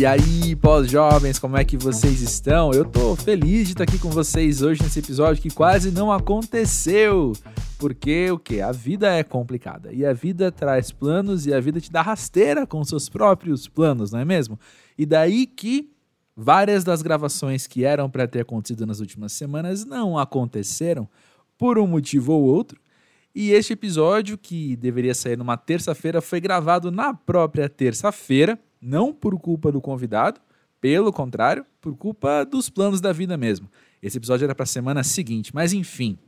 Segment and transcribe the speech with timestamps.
[0.00, 2.72] E aí, pós-jovens, como é que vocês estão?
[2.72, 7.34] Eu tô feliz de estar aqui com vocês hoje nesse episódio que quase não aconteceu.
[7.78, 8.62] Porque o que?
[8.62, 9.92] A vida é complicada.
[9.92, 14.10] E a vida traz planos e a vida te dá rasteira com seus próprios planos,
[14.10, 14.58] não é mesmo?
[14.96, 15.92] E daí que
[16.34, 21.06] várias das gravações que eram para ter acontecido nas últimas semanas não aconteceram
[21.58, 22.80] por um motivo ou outro.
[23.34, 29.38] E este episódio, que deveria sair numa terça-feira, foi gravado na própria terça-feira não por
[29.38, 30.40] culpa do convidado,
[30.80, 33.68] pelo contrário, por culpa dos planos da vida mesmo.
[34.02, 36.18] Esse episódio era para a semana seguinte, mas enfim,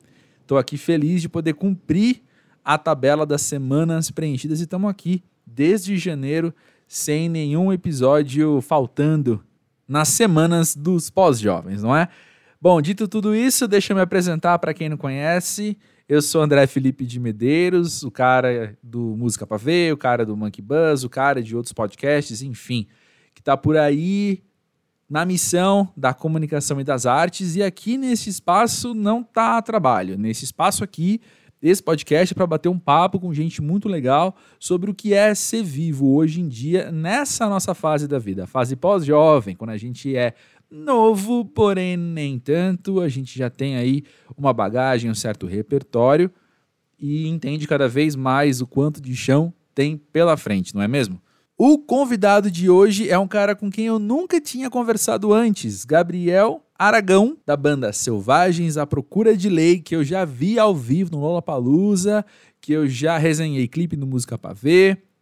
[0.40, 2.22] estou aqui feliz de poder cumprir
[2.64, 6.54] a tabela das semanas preenchidas e estamos aqui desde janeiro
[6.86, 9.42] sem nenhum episódio faltando
[9.88, 12.08] nas semanas dos pós-jovens, não é?
[12.60, 15.76] Bom, dito tudo isso, deixa eu me apresentar para quem não conhece.
[16.12, 20.36] Eu sou André Felipe de Medeiros, o cara do Música para Ver, o cara do
[20.36, 22.86] Monkey Buzz, o cara de outros podcasts, enfim,
[23.32, 24.42] que está por aí
[25.08, 27.56] na missão da comunicação e das artes.
[27.56, 30.18] E aqui nesse espaço não tá trabalho.
[30.18, 31.18] Nesse espaço aqui,
[31.62, 35.34] esse podcast é para bater um papo com gente muito legal sobre o que é
[35.34, 39.78] ser vivo hoje em dia nessa nossa fase da vida, a fase pós-jovem, quando a
[39.78, 40.34] gente é
[40.72, 43.00] novo, porém nem tanto.
[43.00, 44.02] A gente já tem aí
[44.36, 46.30] uma bagagem, um certo repertório
[46.98, 51.20] e entende cada vez mais o quanto de chão tem pela frente, não é mesmo?
[51.58, 56.64] O convidado de hoje é um cara com quem eu nunca tinha conversado antes, Gabriel
[56.76, 61.20] Aragão, da banda Selvagens à Procura de Lei, que eu já vi ao vivo no
[61.20, 62.24] Lollapalooza,
[62.60, 64.52] que eu já resenhei clipe no Música Pra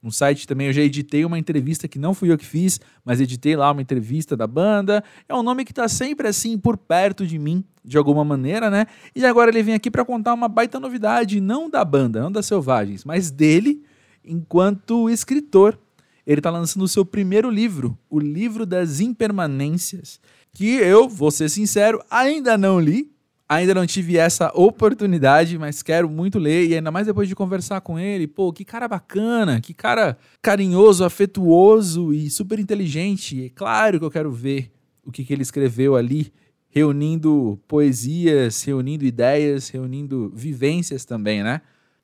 [0.03, 3.21] No site também eu já editei uma entrevista que não fui eu que fiz, mas
[3.21, 5.05] editei lá uma entrevista da banda.
[5.29, 8.87] É um nome que está sempre assim por perto de mim, de alguma maneira, né?
[9.15, 12.47] E agora ele vem aqui para contar uma baita novidade, não da banda, não das
[12.47, 13.83] Selvagens, mas dele
[14.25, 15.79] enquanto escritor.
[16.27, 20.21] Ele está lançando o seu primeiro livro, o livro das impermanências,
[20.53, 23.11] que eu, vou ser sincero, ainda não li,
[23.51, 27.81] Ainda não tive essa oportunidade, mas quero muito ler e ainda mais depois de conversar
[27.81, 28.29] com ele.
[28.29, 33.47] Pô, que cara bacana, que cara carinhoso, afetuoso e super inteligente.
[33.47, 34.71] É claro que eu quero ver
[35.05, 36.33] o que, que ele escreveu ali,
[36.69, 41.61] reunindo poesias, reunindo ideias, reunindo vivências também, né?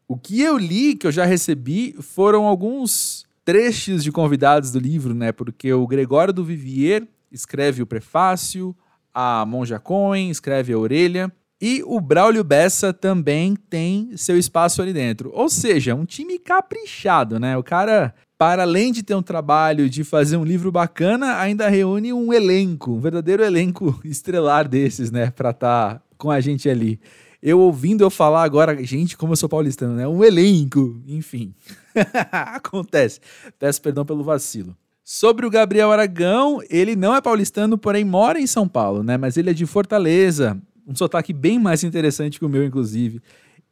[0.08, 5.14] O que eu li, que eu já recebi, foram alguns trechos de convidados do livro,
[5.14, 5.30] né?
[5.30, 8.74] Porque o Gregório do Vivier escreve o prefácio,
[9.18, 11.32] a Monja Cohen, escreve a Orelha.
[11.58, 15.30] E o Braulio Bessa também tem seu espaço ali dentro.
[15.32, 17.56] Ou seja, um time caprichado, né?
[17.56, 22.12] O cara, para além de ter um trabalho de fazer um livro bacana, ainda reúne
[22.12, 25.30] um elenco, um verdadeiro elenco estrelar desses, né?
[25.30, 27.00] Pra estar tá com a gente ali.
[27.42, 30.06] Eu ouvindo eu falar agora, gente, como eu sou paulistano, né?
[30.06, 31.54] Um elenco, enfim.
[32.30, 33.18] Acontece.
[33.58, 34.76] Peço perdão pelo vacilo.
[35.08, 39.16] Sobre o Gabriel Aragão, ele não é paulistano, porém mora em São Paulo, né?
[39.16, 43.22] Mas ele é de Fortaleza, um sotaque bem mais interessante que o meu, inclusive.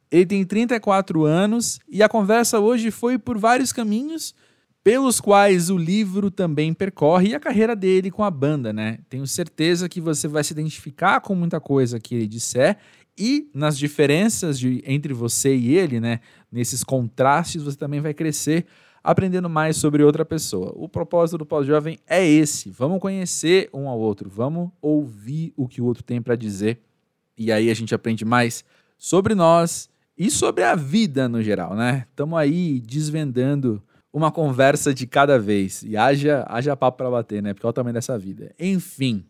[0.09, 4.33] Ele tem 34 anos e a conversa hoje foi por vários caminhos
[4.81, 8.99] pelos quais o livro também percorre e a carreira dele com a banda, né?
[9.09, 12.77] Tenho certeza que você vai se identificar com muita coisa que ele disser
[13.17, 16.21] e nas diferenças de, entre você e ele, né?
[16.49, 18.65] Nesses contrastes, você também vai crescer
[19.05, 20.73] aprendendo mais sobre outra pessoa.
[20.75, 25.79] O propósito do pós-jovem é esse: vamos conhecer um ao outro, vamos ouvir o que
[25.79, 26.81] o outro tem para dizer.
[27.37, 28.65] E aí a gente aprende mais
[28.97, 32.07] sobre nós e sobre a vida no geral, né?
[32.09, 35.83] Estamos aí desvendando uma conversa de cada vez.
[35.83, 37.53] E haja, haja papo para bater, né?
[37.53, 38.55] Porque é o tamanho dessa vida.
[38.57, 39.25] Enfim,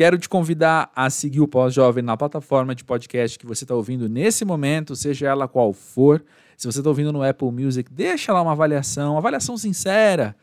[0.00, 4.08] quero te convidar a seguir o Pós-Jovem na plataforma de podcast que você está ouvindo
[4.08, 6.24] nesse momento, seja ela qual for.
[6.56, 10.34] Se você está ouvindo no Apple Music, deixa lá uma avaliação, uma avaliação sincera,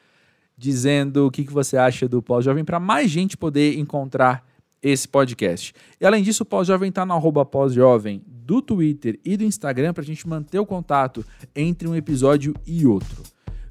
[0.55, 4.45] dizendo o que, que você acha do Pós-Jovem, para mais gente poder encontrar
[4.79, 5.73] esse podcast.
[5.99, 10.05] E além disso, o Pós-Jovem está no Pós-Jovem do Twitter e do Instagram para a
[10.05, 11.25] gente manter o contato
[11.55, 13.23] entre um episódio e outro.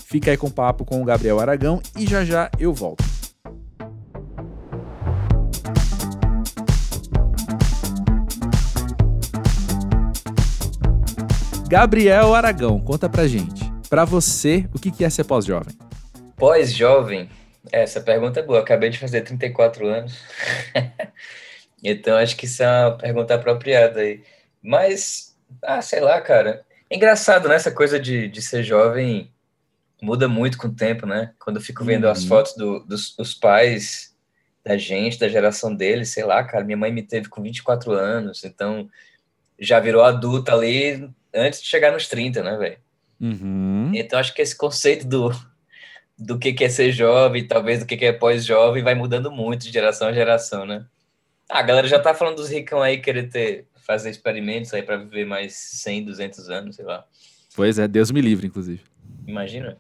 [0.05, 3.16] Fica aí com o papo com o Gabriel Aragão e já já eu volto.
[11.69, 13.65] Gabriel Aragão, conta pra gente.
[13.91, 15.77] Pra você, o que é ser pós-jovem?
[16.37, 17.29] Pós-jovem?
[17.73, 18.61] Essa pergunta é boa.
[18.61, 20.17] Acabei de fazer 34 anos.
[21.83, 24.23] então, acho que isso é uma pergunta apropriada aí.
[24.63, 26.65] Mas, ah, sei lá, cara.
[26.89, 27.57] É engraçado, né?
[27.57, 29.33] Essa coisa de, de ser jovem
[30.01, 31.33] muda muito com o tempo, né?
[31.37, 32.11] Quando eu fico vendo uhum.
[32.11, 34.15] as fotos do, dos, dos pais
[34.65, 38.45] da gente, da geração deles, sei lá, cara, minha mãe me teve com 24 anos,
[38.45, 38.89] então
[39.59, 42.79] já virou adulta ali antes de chegar nos 30, né, velho?
[43.21, 43.93] Uhum.
[43.95, 45.31] Então acho que esse conceito do,
[46.19, 49.67] do que, que é ser jovem, talvez do que, que é pós-jovem, vai mudando muito
[49.67, 50.85] de geração a geração, né?
[51.49, 54.97] Ah, a galera já tá falando dos ricão aí querer ter, fazer experimentos aí para
[54.97, 57.07] viver mais 100, 200 anos, sei lá.
[57.55, 58.83] Pois é, Deus me livre, inclusive.
[59.27, 59.79] Imagina.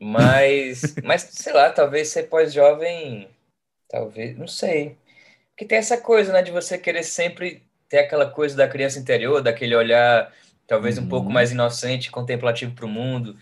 [0.00, 3.28] Mas, mas sei lá, talvez ser pós-jovem,
[3.88, 4.96] talvez, não sei.
[5.50, 9.42] Porque tem essa coisa, né, de você querer sempre ter aquela coisa da criança interior,
[9.42, 10.32] daquele olhar
[10.68, 11.04] talvez uhum.
[11.04, 13.34] um pouco mais inocente, contemplativo para o mundo.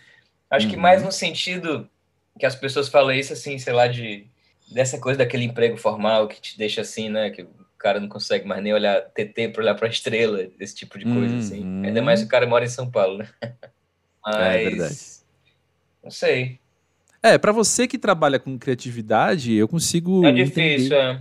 [0.49, 0.73] Acho uhum.
[0.73, 1.90] que mais no sentido
[2.38, 4.26] que as pessoas falam isso assim, sei lá, de
[4.70, 8.46] dessa coisa daquele emprego formal que te deixa assim, né, que o cara não consegue
[8.46, 11.38] mais nem olhar, ter tempo para olhar para a estrela, esse tipo de coisa uhum.
[11.38, 11.84] assim.
[11.84, 13.28] Ainda mais se o cara mora em São Paulo, né?
[14.25, 14.96] Mas é verdade.
[16.02, 16.58] Não sei.
[17.23, 20.94] É, para você que trabalha com criatividade, eu consigo É difícil, entender.
[20.94, 21.20] é.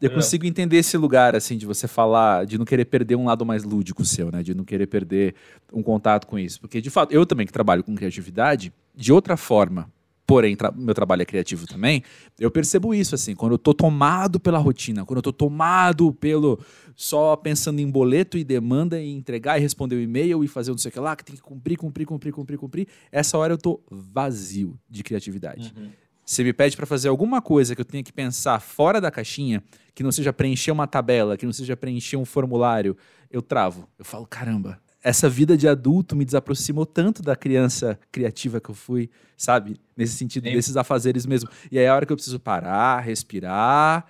[0.00, 3.44] Eu consigo entender esse lugar, assim, de você falar, de não querer perder um lado
[3.44, 4.42] mais lúdico seu, né?
[4.42, 5.34] De não querer perder
[5.72, 6.60] um contato com isso.
[6.60, 9.90] Porque, de fato, eu também que trabalho com criatividade, de outra forma,
[10.30, 12.04] porém, tra meu trabalho é criativo também,
[12.38, 16.60] eu percebo isso, assim, quando eu tô tomado pela rotina, quando eu tô tomado pelo
[16.94, 20.78] só pensando em boleto e demanda e entregar e responder o e-mail e fazer não
[20.78, 23.58] sei o que lá, que tem que cumprir, cumprir, cumprir, cumprir, cumprir, essa hora eu
[23.58, 25.74] tô vazio de criatividade.
[25.76, 25.88] Uhum.
[26.30, 29.64] Você me pede para fazer alguma coisa que eu tenha que pensar fora da caixinha,
[29.92, 32.96] que não seja preencher uma tabela, que não seja preencher um formulário,
[33.28, 33.88] eu travo.
[33.98, 38.76] Eu falo, caramba, essa vida de adulto me desaproximou tanto da criança criativa que eu
[38.76, 39.76] fui, sabe?
[39.96, 40.54] Nesse sentido, Sim.
[40.54, 41.50] desses afazeres mesmo.
[41.68, 44.06] E aí é a hora que eu preciso parar, respirar,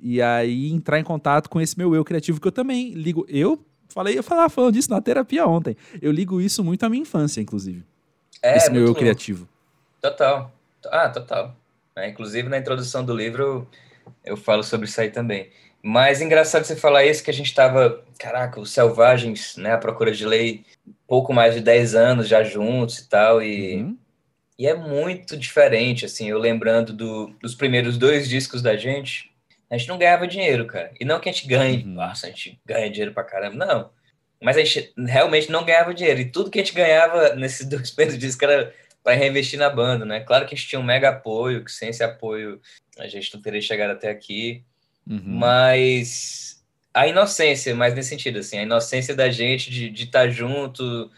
[0.00, 3.26] e aí entrar em contato com esse meu eu criativo que eu também ligo.
[3.28, 5.76] Eu falei, eu falava falando disso na terapia ontem.
[6.00, 7.84] Eu ligo isso muito à minha infância, inclusive.
[8.42, 9.46] É, esse meu eu criativo.
[10.00, 10.58] Total.
[10.86, 11.56] Ah, total.
[11.96, 13.68] É, inclusive, na introdução do livro,
[14.24, 15.50] eu falo sobre isso aí também.
[15.82, 20.12] Mas engraçado você falar isso, que a gente estava, caraca, os selvagens, né, a procura
[20.12, 20.64] de lei,
[21.06, 23.98] pouco mais de 10 anos já juntos e tal, e, uhum.
[24.58, 29.30] e é muito diferente, assim, eu lembrando do, dos primeiros dois discos da gente,
[29.70, 30.90] a gente não ganhava dinheiro, cara.
[31.00, 31.92] E não que a gente ganhe, uhum.
[31.92, 33.90] nossa, a gente ganha dinheiro pra caramba, não.
[34.42, 37.90] Mas a gente realmente não ganhava dinheiro, e tudo que a gente ganhava nesses dois
[37.90, 40.20] primeiros discos era para reinvestir na banda, né?
[40.20, 42.60] Claro que a gente tinha um mega apoio, que sem esse apoio
[42.98, 44.64] a gente não teria chegado até aqui,
[45.08, 45.22] uhum.
[45.24, 46.62] mas
[46.92, 51.10] a inocência, mais nesse sentido, assim, a inocência da gente de estar tá junto,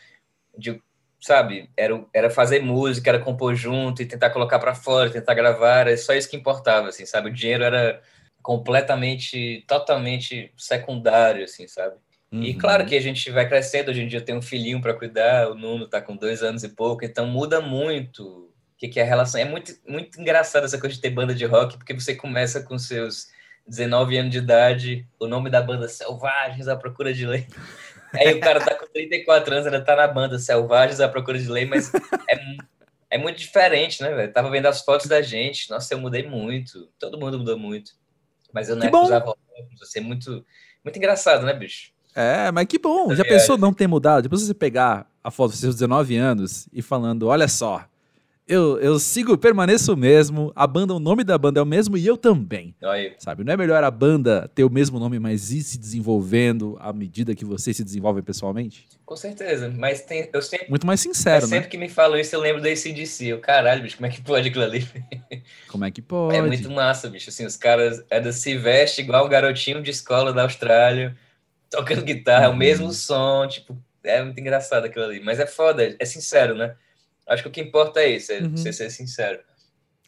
[0.56, 0.80] de,
[1.20, 5.88] sabe, era, era fazer música, era compor junto e tentar colocar para fora, tentar gravar,
[5.88, 7.30] é só isso que importava, assim, sabe?
[7.30, 8.02] O dinheiro era
[8.42, 11.96] completamente, totalmente secundário, assim, sabe?
[12.32, 12.42] Uhum.
[12.42, 15.50] E claro que a gente vai crescendo, hoje em dia tem um filhinho para cuidar,
[15.50, 19.02] o Nuno está com dois anos e pouco, então muda muito o que, que é
[19.02, 19.38] a relação.
[19.38, 22.78] É muito, muito engraçado essa coisa de ter banda de rock, porque você começa com
[22.78, 23.28] seus
[23.66, 27.46] 19 anos de idade, o nome da banda Selvagens à Procura de Lei.
[28.14, 31.48] Aí o cara tá com 34 anos, ainda tá na banda Selvagens à Procura de
[31.50, 31.92] Lei, mas
[32.28, 32.36] é,
[33.10, 34.32] é muito diferente, né, velho?
[34.32, 37.92] Tava vendo as fotos da gente, nossa, eu mudei muito, todo mundo mudou muito.
[38.52, 40.44] Mas eu não que usava óculos, você é muito,
[40.84, 41.92] muito engraçado, né, bicho?
[42.14, 43.14] É, mas que bom.
[43.14, 44.22] Já pensou não ter mudado?
[44.22, 47.84] Depois você pegar a foto dos seus 19 anos e falando, olha só,
[48.46, 51.96] eu, eu sigo, permaneço o mesmo, a banda, o nome da banda é o mesmo
[51.96, 52.74] e eu também.
[52.82, 53.14] Aí.
[53.18, 56.92] Sabe, não é melhor a banda ter o mesmo nome, mas ir se desenvolvendo à
[56.92, 58.86] medida que você se desenvolve pessoalmente?
[59.06, 60.68] Com certeza, mas tem, eu sempre...
[60.68, 61.56] Muito mais sincero, né?
[61.56, 63.26] Sempre que me falam isso, eu lembro da ACDC.
[63.26, 64.86] Eu, caralho, bicho, como é que pode aquilo ali?
[65.68, 66.36] Como é que pode?
[66.36, 67.30] É muito massa, bicho.
[67.30, 71.16] Assim, os caras ainda se vestem igual um garotinho de escola da Austrália
[71.72, 72.54] tocando guitarra, uhum.
[72.54, 72.92] o mesmo uhum.
[72.92, 75.20] som, tipo, é muito engraçado aquilo ali.
[75.20, 76.76] Mas é foda, é sincero, né?
[77.26, 78.56] Acho que o que importa é isso, é uhum.
[78.56, 79.40] você ser sincero.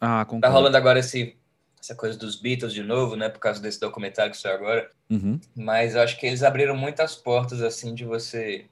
[0.00, 0.42] Ah, concordo.
[0.42, 1.36] Tá rolando agora esse,
[1.80, 3.30] essa coisa dos Beatles de novo, né?
[3.30, 4.90] Por causa desse documentário que saiu agora.
[5.10, 5.40] Uhum.
[5.56, 8.66] Mas eu acho que eles abriram muitas portas, assim, de você,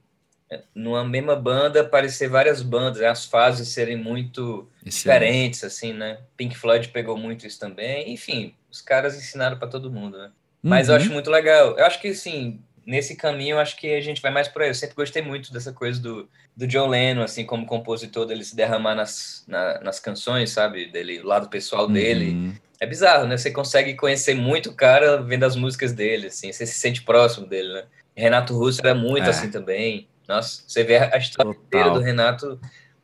[0.51, 3.07] é, numa mesma banda, aparecer várias bandas, né?
[3.07, 6.19] as fases serem muito diferentes, assim, né?
[6.37, 8.13] Pink Floyd pegou muito isso também.
[8.13, 10.31] Enfim, os caras ensinaram para todo mundo, né?
[10.61, 11.13] Mas eu acho uhum.
[11.13, 11.77] muito legal.
[11.77, 14.69] Eu acho que, assim, nesse caminho, acho que a gente vai mais por aí.
[14.69, 18.55] Eu sempre gostei muito dessa coisa do, do John Lennon, assim, como compositor, dele se
[18.55, 20.87] derramar nas, na, nas canções, sabe?
[20.87, 22.31] Dele, o lado pessoal dele.
[22.31, 22.53] Uhum.
[22.79, 23.37] É bizarro, né?
[23.37, 27.47] Você consegue conhecer muito o cara vendo as músicas dele, assim, você se sente próximo
[27.47, 27.83] dele, né?
[28.15, 29.29] Renato Russo era muito é.
[29.29, 30.07] assim também.
[30.27, 32.59] Nossa, você vê a história do Renato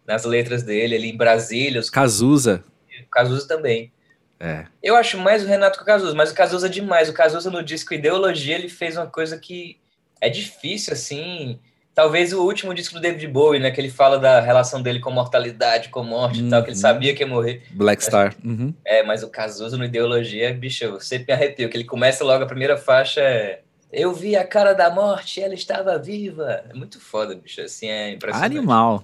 [0.06, 1.80] nas letras dele, ali em Brasília.
[1.80, 1.90] Os...
[1.90, 2.64] Cazuza.
[3.12, 3.92] Cazuza também.
[4.40, 4.66] É.
[4.82, 7.10] Eu acho mais o Renato que o Cazuza, mas o Cazuza é demais.
[7.10, 9.78] O Cazuza no disco Ideologia, ele fez uma coisa que
[10.22, 11.60] é difícil, assim.
[11.94, 13.72] Talvez o último disco do David Bowie, né?
[13.72, 16.48] Que ele fala da relação dele com mortalidade, com morte uhum.
[16.48, 16.82] e tal, que ele uhum.
[16.82, 17.64] sabia que ia morrer.
[17.72, 18.34] Black Star.
[18.44, 18.74] Uhum.
[18.86, 22.44] É, mas o Cazuza no Ideologia, bicho, eu sempre me arrepio, que ele começa logo
[22.44, 23.62] a primeira faixa é...
[23.92, 26.64] Eu vi a cara da morte, ela estava viva.
[26.70, 28.56] É muito foda, bicho, assim, é impressionante.
[28.56, 29.04] Animal.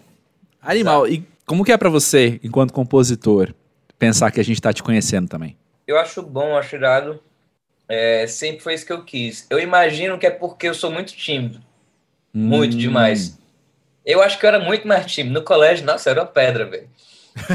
[0.62, 1.02] Animal.
[1.02, 1.16] Sabe?
[1.16, 3.52] E como que é para você, enquanto compositor,
[3.98, 5.58] pensar que a gente tá te conhecendo também?
[5.88, 7.22] Eu acho bom, acho irado.
[7.88, 9.46] É, sempre foi isso que eu quis.
[9.50, 11.60] Eu imagino que é porque eu sou muito tímido.
[12.34, 12.48] Hum.
[12.48, 13.38] Muito demais.
[14.06, 15.40] Eu acho que eu era muito mais tímido.
[15.40, 16.90] No colégio, nossa, era uma pedra, velho.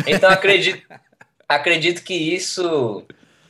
[0.06, 0.86] Então acredito,
[1.48, 3.04] acredito que isso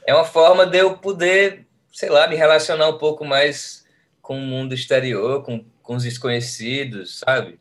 [0.07, 3.85] é uma forma de eu poder, sei lá, me relacionar um pouco mais
[4.21, 7.59] com o mundo exterior, com, com os desconhecidos, sabe?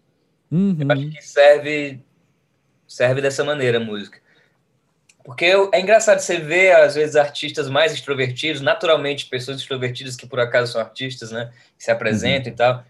[0.52, 0.78] Uhum.
[0.80, 2.04] Eu acho que serve,
[2.88, 4.20] serve dessa maneira a música.
[5.24, 10.40] Porque é engraçado você ver, às vezes, artistas mais extrovertidos, naturalmente, pessoas extrovertidas que por
[10.40, 11.52] acaso são artistas, né?
[11.78, 12.54] Que se apresentam uhum.
[12.54, 12.84] e tal.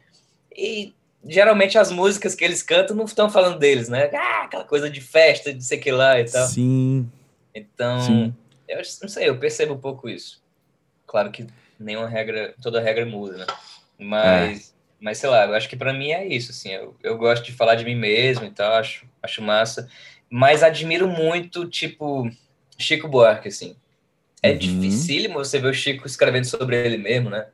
[0.55, 0.93] E
[1.25, 4.09] geralmente as músicas que eles cantam não estão falando deles, né?
[4.13, 6.47] Ah, aquela coisa de festa, de sei que lá e tal.
[6.47, 7.09] Sim.
[7.53, 8.35] Então, Sim.
[8.67, 10.41] eu não sei, eu percebo um pouco isso.
[11.07, 11.47] Claro que
[11.79, 13.47] nenhuma regra, toda regra muda, né?
[13.97, 14.73] Mas, é.
[15.01, 16.69] mas sei lá, eu acho que para mim é isso, assim.
[16.69, 19.89] Eu, eu gosto de falar de mim mesmo e tal, acho, acho massa
[20.29, 22.29] mas admiro muito, tipo,
[22.77, 23.75] Chico Buarque, assim.
[24.41, 24.57] É uhum.
[24.57, 27.47] dificílimo você ver o Chico escrevendo sobre ele mesmo, né?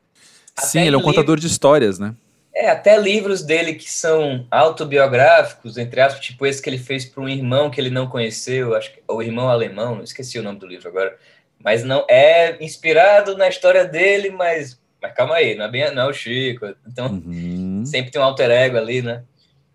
[0.60, 2.15] Sim, ele é um contador de histórias, né?
[2.53, 7.22] É, até livros dele que são autobiográficos, entre aspas, tipo esse que ele fez para
[7.22, 10.65] um irmão que ele não conheceu, acho que o irmão alemão, esqueci o nome do
[10.65, 11.17] livro agora.
[11.62, 16.03] Mas não é inspirado na história dele, mas, mas calma aí, não é bem não
[16.03, 16.74] é o Chico.
[16.88, 17.84] Então, uhum.
[17.86, 19.24] sempre tem um alter ego ali, né?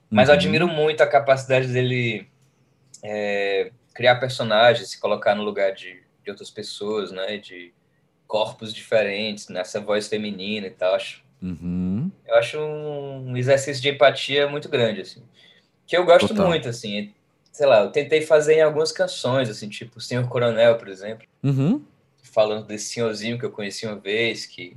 [0.09, 0.35] Mas uhum.
[0.35, 2.27] eu admiro muito a capacidade dele
[3.03, 7.39] é, criar personagens, se colocar no lugar de, de outras pessoas, né?
[7.39, 7.73] De
[8.27, 10.95] corpos diferentes, nessa voz feminina e tal.
[10.95, 12.11] Acho, uhum.
[12.27, 15.23] Eu acho um, exercício de empatia muito grande, assim.
[15.87, 16.47] Que eu gosto Total.
[16.47, 17.13] muito, assim.
[17.51, 21.27] Sei lá, eu tentei fazer em algumas canções, assim, tipo o Senhor Coronel, por exemplo.
[21.43, 21.85] Uhum.
[22.23, 24.77] Falando desse senhorzinho que eu conheci uma vez, que,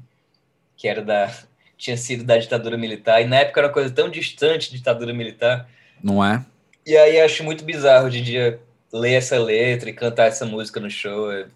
[0.75, 1.31] que era da.
[1.77, 5.69] tinha sido da ditadura militar, e na época era uma coisa tão distante ditadura militar.
[6.01, 6.43] Não é?
[6.85, 8.59] E aí acho muito bizarro de dia
[8.91, 11.31] ler essa letra e cantar essa música no show.
[11.31, 11.47] É,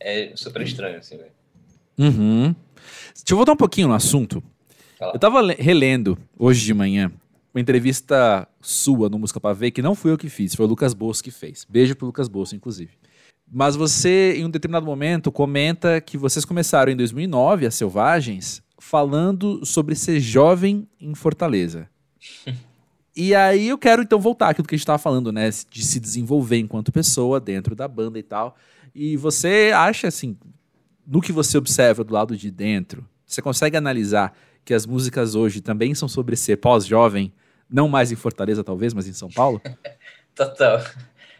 [0.00, 1.30] é super estranho, assim, velho.
[1.98, 2.54] Uhum.
[3.14, 4.42] Deixa eu voltar um pouquinho no assunto.
[5.00, 7.12] Eu tava relendo hoje de manhã
[7.54, 10.68] uma entrevista sua no Música Pra Ver, que não fui eu que fiz, foi o
[10.68, 11.66] Lucas Bolso que fez.
[11.68, 12.92] Beijo pro Lucas Bolso, inclusive.
[13.50, 19.64] Mas você, em um determinado momento, comenta que vocês começaram em 2009, as Selvagens, falando
[19.64, 21.88] sobre ser jovem em Fortaleza.
[23.20, 25.50] E aí eu quero então voltar aquilo que a gente estava falando, né?
[25.68, 28.56] De se desenvolver enquanto pessoa dentro da banda e tal.
[28.94, 30.38] E você acha assim,
[31.04, 35.60] no que você observa do lado de dentro, você consegue analisar que as músicas hoje
[35.60, 37.32] também são sobre ser pós-jovem,
[37.68, 39.60] não mais em Fortaleza talvez, mas em São Paulo?
[40.32, 40.80] Total.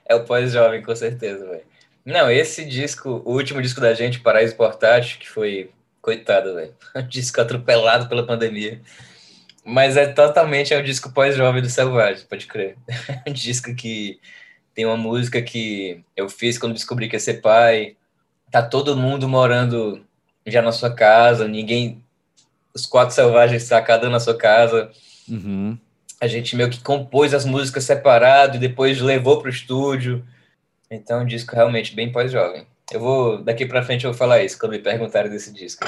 [0.04, 1.62] É o pós-jovem, com certeza, velho.
[2.04, 5.70] Não, esse disco, o último disco da gente, Paraíso Portátil, que foi,
[6.02, 6.74] coitado, velho,
[7.08, 8.80] disco atropelado pela pandemia.
[9.68, 12.78] Mas é totalmente é um disco pós-jovem do Selvagem, pode crer.
[13.28, 14.18] um disco que
[14.74, 17.94] tem uma música que eu fiz quando descobri que ia ser pai.
[18.50, 20.02] Tá todo mundo morando
[20.46, 22.02] já na sua casa, ninguém.
[22.72, 24.90] Os quatro selvagens tá cada um na sua casa.
[25.28, 25.76] Uhum.
[26.18, 30.24] A gente meio que compôs as músicas separado e depois levou pro estúdio.
[30.90, 32.66] Então, é um disco realmente bem pós-jovem.
[32.90, 35.84] Eu vou, daqui pra frente eu vou falar isso quando me perguntarem desse disco.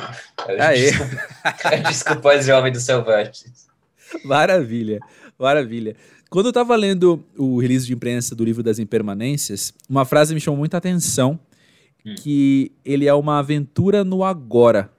[0.47, 1.05] É o disco,
[1.73, 3.70] é o disco pós-jovem do Selvagens.
[4.25, 5.01] Maravilha,
[5.39, 5.97] maravilha.
[6.29, 10.41] Quando eu estava lendo o release de imprensa do livro das impermanências, uma frase me
[10.41, 11.39] chamou muita atenção,
[12.07, 12.15] hum.
[12.17, 14.91] que ele é uma aventura no agora.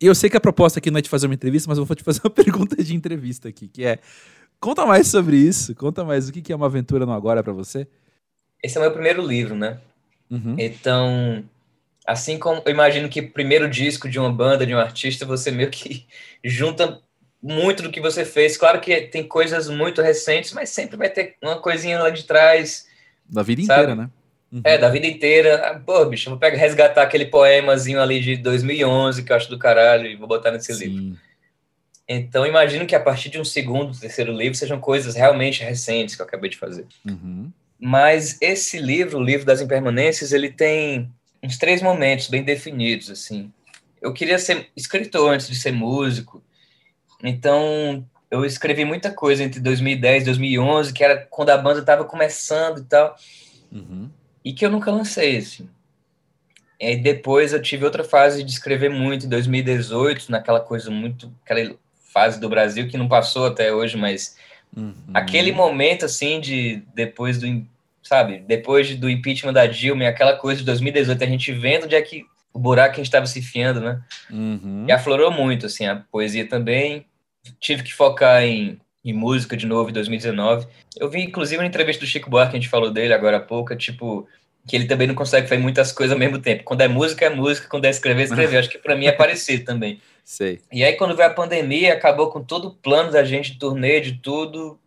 [0.00, 1.84] E eu sei que a proposta aqui não é te fazer uma entrevista, mas eu
[1.84, 4.00] vou te fazer uma pergunta de entrevista aqui, que é,
[4.58, 7.86] conta mais sobre isso, conta mais o que é uma aventura no agora para você.
[8.60, 9.80] Esse é o meu primeiro livro, né?
[10.28, 10.56] Uhum.
[10.58, 11.44] Então,
[12.06, 15.50] assim como eu imagino que o primeiro disco de uma banda, de um artista, você
[15.50, 16.06] meio que
[16.42, 17.00] junta
[17.42, 18.56] muito do que você fez.
[18.56, 22.86] Claro que tem coisas muito recentes, mas sempre vai ter uma coisinha lá de trás.
[23.28, 23.82] Da vida sabe?
[23.82, 24.10] inteira, né?
[24.52, 24.60] Uhum.
[24.62, 25.56] É, da vida inteira.
[25.66, 29.48] Ah, pô, bicho, eu vou pegar, resgatar aquele poemazinho ali de 2011 que eu acho
[29.50, 30.84] do caralho e vou botar nesse Sim.
[30.84, 31.18] livro.
[32.06, 36.20] Então, imagino que a partir de um segundo, terceiro livro, sejam coisas realmente recentes que
[36.20, 36.86] eu acabei de fazer.
[37.06, 37.50] Uhum.
[37.80, 41.10] Mas esse livro, o livro das impermanências, ele tem
[41.42, 43.50] uns três momentos bem definidos, assim.
[44.00, 46.42] Eu queria ser escritor antes de ser músico,
[47.22, 52.04] então, eu escrevi muita coisa entre 2010 e 2011, que era quando a banda estava
[52.04, 53.16] começando e tal,
[53.70, 54.10] uhum.
[54.44, 55.68] e que eu nunca lancei, assim.
[56.80, 61.32] E aí depois eu tive outra fase de escrever muito, em 2018, naquela coisa muito,
[61.44, 61.76] aquela
[62.12, 64.36] fase do Brasil que não passou até hoje, mas
[64.76, 64.94] uhum.
[65.14, 67.64] aquele momento, assim, de depois do,
[68.02, 72.02] sabe, depois do impeachment da Dilma, aquela coisa de 2018, a gente vendo onde é
[72.02, 74.02] que o buraco que a gente estava se enfiando, né?
[74.30, 74.86] Uhum.
[74.88, 77.06] E aflorou muito, assim, a poesia também,
[77.60, 80.66] tive que focar em, em música de novo em 2019.
[80.96, 83.74] Eu vi, inclusive, uma entrevista do Chico Buarque, a gente falou dele agora há pouco,
[83.76, 84.28] tipo,
[84.66, 86.64] que ele também não consegue fazer muitas coisas ao mesmo tempo.
[86.64, 88.58] Quando é música, é música, quando é escrever, é escrever.
[88.58, 90.00] Acho que para mim é parecido também.
[90.24, 90.60] Sei.
[90.70, 94.00] E aí, quando veio a pandemia, acabou com todo o plano da gente, de turnê,
[94.00, 94.78] de tudo.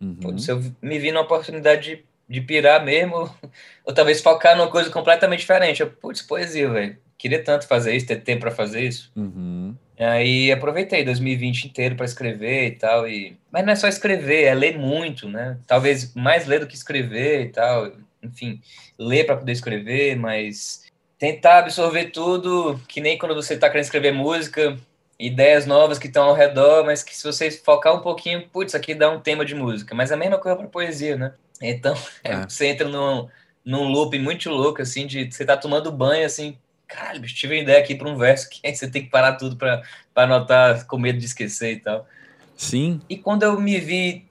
[0.00, 0.14] Uhum.
[0.14, 3.30] Putz, eu me vi na oportunidade de, de pirar mesmo,
[3.84, 5.82] ou talvez focar numa coisa completamente diferente.
[5.82, 6.96] Eu, putz, poesia, velho.
[7.18, 9.12] Queria tanto fazer isso, ter tempo para fazer isso.
[9.14, 9.76] Uhum.
[9.98, 13.08] Aí aproveitei 2020 inteiro para escrever e tal.
[13.08, 13.36] E...
[13.50, 15.58] Mas não é só escrever, é ler muito, né?
[15.66, 17.92] Talvez mais ler do que escrever e tal.
[18.22, 18.60] Enfim,
[18.98, 20.84] ler para poder escrever, mas
[21.18, 24.78] tentar absorver tudo, que nem quando você está querendo escrever música,
[25.18, 28.94] ideias novas que estão ao redor, mas que se você focar um pouquinho, putz, aqui
[28.94, 29.94] dá um tema de música.
[29.94, 31.34] Mas é a mesma coisa para poesia, né?
[31.60, 32.42] Então, é.
[32.42, 33.28] você entra num,
[33.64, 36.56] num loop muito louco, assim, de você tá tomando banho, assim,
[36.88, 39.34] caralho, bicho, tive uma ideia aqui para um verso que aí você tem que parar
[39.34, 39.82] tudo para
[40.16, 42.08] anotar com medo de esquecer e tal.
[42.56, 43.00] Sim.
[43.08, 44.26] E quando eu me vi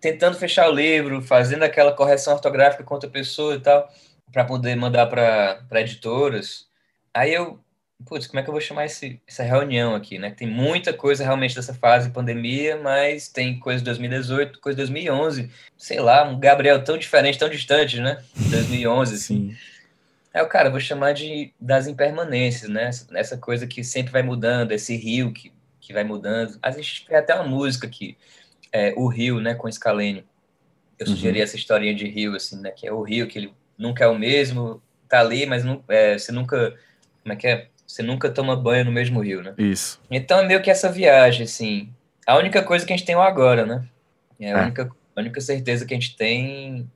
[0.00, 3.92] tentando fechar o livro, fazendo aquela correção ortográfica com outra pessoa e tal,
[4.32, 6.66] para poder mandar para editoras,
[7.12, 7.58] aí eu,
[8.04, 10.30] putz, como é que eu vou chamar esse, essa reunião aqui, né?
[10.30, 14.82] Tem muita coisa realmente dessa fase de pandemia, mas tem coisa de 2018, coisa de
[14.82, 18.22] 2011, sei lá, um Gabriel tão diferente, tão distante, né?
[18.50, 19.50] 2011, assim.
[19.50, 19.56] Sim.
[20.32, 22.90] É, o cara, vou chamar de das impermanências, né?
[23.14, 26.58] Essa coisa que sempre vai mudando, esse rio que, que vai mudando.
[26.62, 28.16] A gente tem até uma música aqui,
[28.72, 30.24] é, o rio, né, com Scalene.
[30.98, 31.14] Eu uhum.
[31.14, 32.70] sugeri essa historinha de rio, assim, né?
[32.70, 36.18] Que é o rio, que ele nunca é o mesmo, tá ali, mas não, é,
[36.18, 36.76] você nunca.
[37.22, 37.68] Como é que é?
[37.86, 39.54] Você nunca toma banho no mesmo rio, né?
[39.56, 39.98] Isso.
[40.10, 41.90] Então é meio que essa viagem, assim.
[42.26, 43.88] A única coisa que a gente tem é o agora, né?
[44.38, 44.62] É a, é.
[44.64, 46.88] Única, a única certeza que a gente tem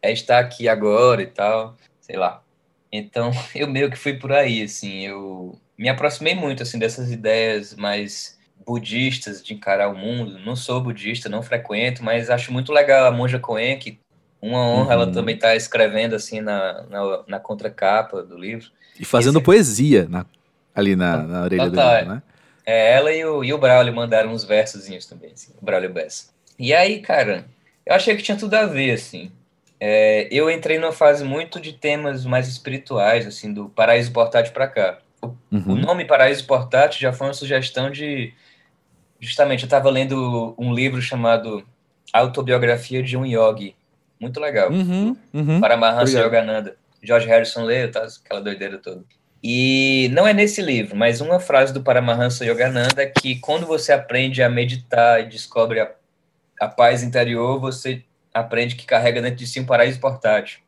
[0.00, 1.76] é estar aqui agora e tal.
[2.00, 2.42] Sei lá.
[2.92, 7.74] Então, eu meio que fui por aí, assim, eu me aproximei muito, assim, dessas ideias
[7.74, 10.38] mais budistas de encarar o mundo.
[10.38, 13.98] Não sou budista, não frequento, mas acho muito legal a Monja Coen, que
[14.42, 14.92] uma honra uhum.
[14.92, 18.70] ela também tá escrevendo, assim, na, na, na contracapa do livro.
[18.98, 19.44] E fazendo Esse...
[19.44, 20.26] poesia na,
[20.74, 22.22] ali na, na orelha do livro, né?
[22.64, 26.28] É, ela e o, e o Braulio mandaram uns versozinhos também, assim, o Braulio Bessa.
[26.58, 27.46] E aí, cara,
[27.86, 29.32] eu achei que tinha tudo a ver, assim.
[29.80, 34.68] É, eu entrei numa fase muito de temas mais espirituais, assim, do Paraíso Portátil para
[34.68, 34.98] cá.
[35.22, 35.72] O, uhum.
[35.72, 38.34] o, nome Paraíso Portátil já foi uma sugestão de.
[39.18, 41.66] Justamente, eu estava lendo um livro chamado
[42.12, 43.74] Autobiografia de um Yogi.
[44.20, 44.70] Muito legal.
[44.70, 45.60] Uhum, uhum.
[45.60, 46.76] Paramahansa Yogananda.
[47.02, 48.06] George Harrison leu, tá?
[48.22, 49.02] aquela doideira toda.
[49.42, 53.90] E não é nesse livro, mas uma frase do Paramahansa Yogananda é que quando você
[53.90, 55.90] aprende a meditar e descobre a,
[56.60, 60.60] a paz interior, você aprende que carrega dentro de si um paraíso portátil.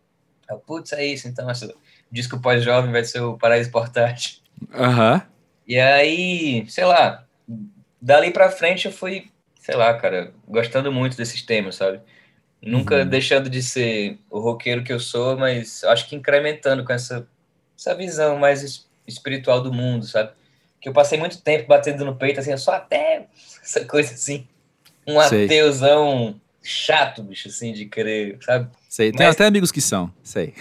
[0.67, 1.73] Putz, é isso, então essa,
[2.13, 4.39] disco pós-jovem vai ser o paraíso portátil.
[4.75, 5.15] Aham.
[5.15, 5.21] Uhum.
[5.67, 7.25] E aí, sei lá,
[8.01, 12.01] dali pra frente eu fui, sei lá, cara, gostando muito desses temas, sabe?
[12.61, 13.09] Nunca uhum.
[13.09, 17.27] deixando de ser o roqueiro que eu sou, mas acho que incrementando com essa,
[17.79, 20.33] essa visão mais espiritual do mundo, sabe?
[20.81, 23.27] Que eu passei muito tempo batendo no peito, assim, eu sou ateu,
[23.63, 24.47] essa coisa assim.
[25.07, 25.47] Um Sei.
[25.47, 28.71] ateuzão chato, bicho, assim, de querer, sabe?
[28.89, 30.55] Sei, tem Mas, até amigos que são, sei.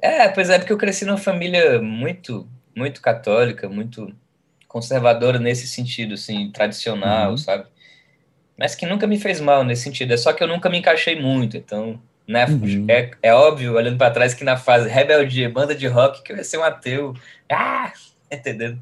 [0.00, 4.14] É, pois é, porque eu cresci numa família muito, muito católica, muito
[4.68, 7.36] conservadora nesse sentido, assim, tradicional, uhum.
[7.36, 7.66] sabe?
[8.56, 11.20] Mas que nunca me fez mal nesse sentido, é só que eu nunca me encaixei
[11.20, 12.86] muito, então, né, uhum.
[12.88, 16.36] é, é óbvio, olhando para trás, que na fase rebeldia, banda de rock, que eu
[16.36, 17.14] ia ser um ateu,
[17.50, 17.92] ah,
[18.30, 18.80] entendendo?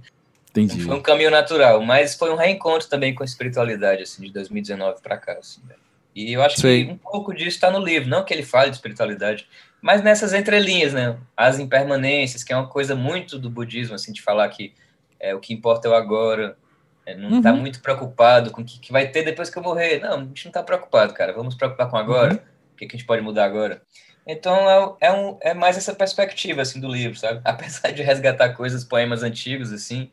[0.50, 0.82] Entendi.
[0.82, 5.00] Foi um caminho natural, mas foi um reencontro também com a espiritualidade, assim, de 2019
[5.02, 5.74] para cá, assim, né?
[6.16, 6.86] E eu acho Sim.
[6.86, 9.46] que um pouco disso está no livro, não que ele fale de espiritualidade,
[9.82, 11.18] mas nessas entrelinhas, né?
[11.36, 14.72] As impermanências, que é uma coisa muito do budismo, assim, de falar que
[15.20, 16.56] é, o que importa é o agora,
[17.04, 17.60] é, não está uhum.
[17.60, 20.00] muito preocupado com o que, que, vai ter depois que eu morrer.
[20.00, 21.34] Não, a gente não está preocupado, cara.
[21.34, 22.32] Vamos preocupar com agora.
[22.32, 22.38] Uhum.
[22.72, 23.82] O que, que, a gente pode mudar agora?
[24.26, 27.42] Então é, é, um, é mais essa perspectiva assim do livro, sabe?
[27.44, 30.10] Apesar de resgatar coisas, poemas antigos assim,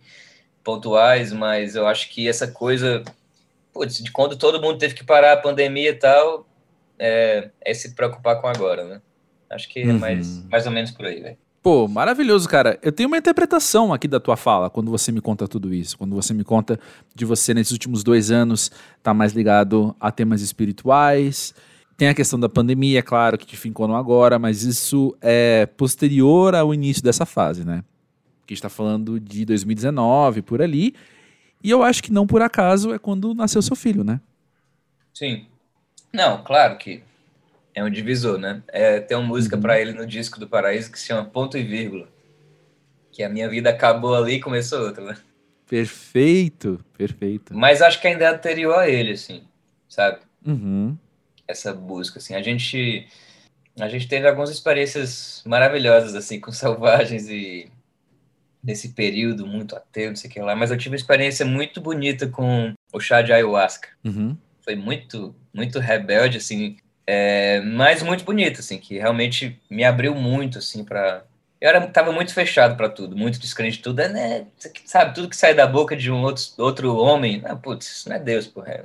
[0.63, 3.03] pontuais, mas eu acho que essa coisa
[3.73, 6.47] putz, de quando todo mundo teve que parar a pandemia e tal,
[6.99, 9.01] é, é se preocupar com agora, né?
[9.49, 9.99] Acho que é uhum.
[9.99, 11.37] mais, mais ou menos por aí, velho.
[11.61, 12.77] Pô, maravilhoso, cara.
[12.81, 15.97] Eu tenho uma interpretação aqui da tua fala quando você me conta tudo isso.
[15.97, 16.77] Quando você me conta
[17.15, 18.69] de você nesses últimos dois anos
[19.01, 21.53] tá mais ligado a temas espirituais.
[21.95, 25.65] Tem a questão da pandemia, é claro, que te fincou no agora, mas isso é
[25.65, 27.81] posterior ao início dessa fase, né?
[28.45, 30.93] Que está falando de 2019 por ali.
[31.63, 34.19] E eu acho que não por acaso é quando nasceu seu filho, né?
[35.13, 35.47] Sim.
[36.11, 37.01] Não, claro que
[37.73, 38.61] é um divisor, né?
[38.67, 39.61] É, tem uma música uhum.
[39.61, 42.07] para ele no disco do Paraíso que se chama Ponto e Vírgula.
[43.11, 45.17] Que a minha vida acabou ali e começou outra, né?
[45.67, 47.55] Perfeito, perfeito.
[47.55, 49.43] Mas acho que ainda é anterior a ele, assim,
[49.87, 50.19] sabe?
[50.45, 50.97] Uhum.
[51.47, 52.35] Essa busca, assim.
[52.35, 53.07] A gente.
[53.79, 57.71] A gente teve algumas experiências maravilhosas, assim, com selvagens e
[58.63, 61.81] nesse período muito ateu, não sei o que lá, mas eu tive uma experiência muito
[61.81, 63.89] bonita com o chá de ayahuasca.
[64.03, 64.37] Uhum.
[64.61, 70.59] Foi muito, muito rebelde, assim, é, mas muito bonito, assim, que realmente me abriu muito,
[70.59, 71.25] assim, para
[71.63, 74.47] eu era, tava muito fechado para tudo, muito descrente de tudo, é, né,
[74.83, 78.17] sabe, tudo que sai da boca de um outro, outro homem, ah, putz, isso não
[78.17, 78.83] é Deus, porra.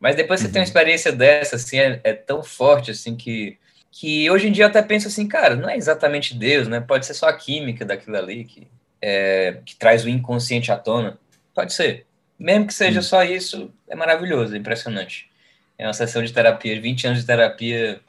[0.00, 0.52] Mas depois você uhum.
[0.52, 0.68] tem uma uhum.
[0.68, 3.56] experiência dessa, assim, é, é, tão forte, assim, que,
[3.92, 7.06] que hoje em dia eu até penso assim, cara, não é exatamente Deus, né, pode
[7.06, 8.66] ser só a química daquilo ali que,
[9.00, 11.18] é, que traz o inconsciente à tona,
[11.54, 12.06] pode ser.
[12.38, 15.28] Mesmo que seja só isso, é maravilhoso, é impressionante.
[15.76, 18.00] É uma sessão de terapia, 20 anos de terapia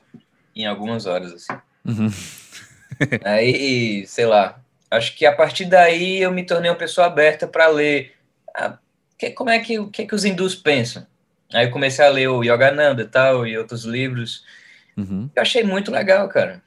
[0.56, 1.60] em algumas horas, assim.
[1.86, 2.10] Uhum.
[3.24, 4.60] Aí, sei lá,
[4.92, 8.14] acho que a partir daí eu me tornei uma pessoa aberta para ler.
[8.56, 8.78] Ah,
[9.18, 11.06] que, como é que, que, é que os hindus pensam?
[11.54, 14.44] Aí eu comecei a ler o Yogananda e tal, e outros livros.
[14.96, 15.30] Uhum.
[15.36, 16.62] Eu achei muito legal, cara.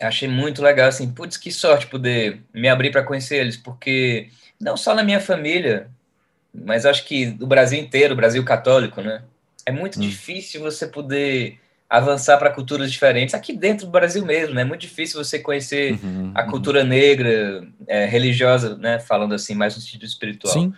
[0.00, 4.28] Achei muito legal, assim, putz, que sorte poder me abrir para conhecer eles, porque
[4.60, 5.88] não só na minha família,
[6.52, 9.22] mas acho que do Brasil inteiro, o Brasil católico, né?
[9.66, 10.02] É muito uhum.
[10.02, 14.62] difícil você poder avançar para culturas diferentes aqui dentro do Brasil mesmo, né?
[14.62, 16.50] É muito difícil você conhecer uhum, a uhum.
[16.50, 16.88] cultura uhum.
[16.88, 18.98] negra, é, religiosa, né?
[18.98, 20.52] Falando assim, mais no sentido espiritual.
[20.52, 20.72] Sim,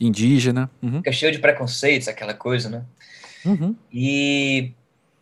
[0.00, 0.70] indígena.
[0.82, 0.98] Uhum.
[0.98, 2.82] Fica cheio de preconceitos, aquela coisa, né?
[3.44, 3.74] Uhum.
[3.92, 4.72] E,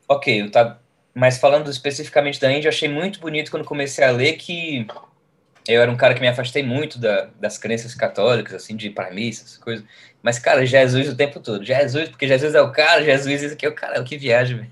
[0.09, 0.79] ok, eu tá,
[1.15, 4.87] mas falando especificamente da Índia, eu achei muito bonito quando comecei a ler que
[5.69, 9.11] eu era um cara que me afastei muito da, das crenças católicas, assim, de para
[9.11, 9.85] missa, essas coisas.
[10.23, 11.65] Mas, cara, Jesus o tempo todo.
[11.65, 14.17] Jesus, porque Jesus é o cara, Jesus isso aqui é o cara, é o que
[14.17, 14.71] viaja, velho.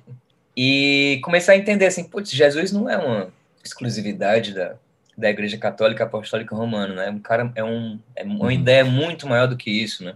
[0.56, 4.74] E comecei a entender assim, putz, Jesus não é uma exclusividade da,
[5.16, 7.10] da Igreja Católica Apostólica Romana, né?
[7.10, 8.50] Um cara é um é uma uhum.
[8.50, 10.14] ideia muito maior do que isso, né?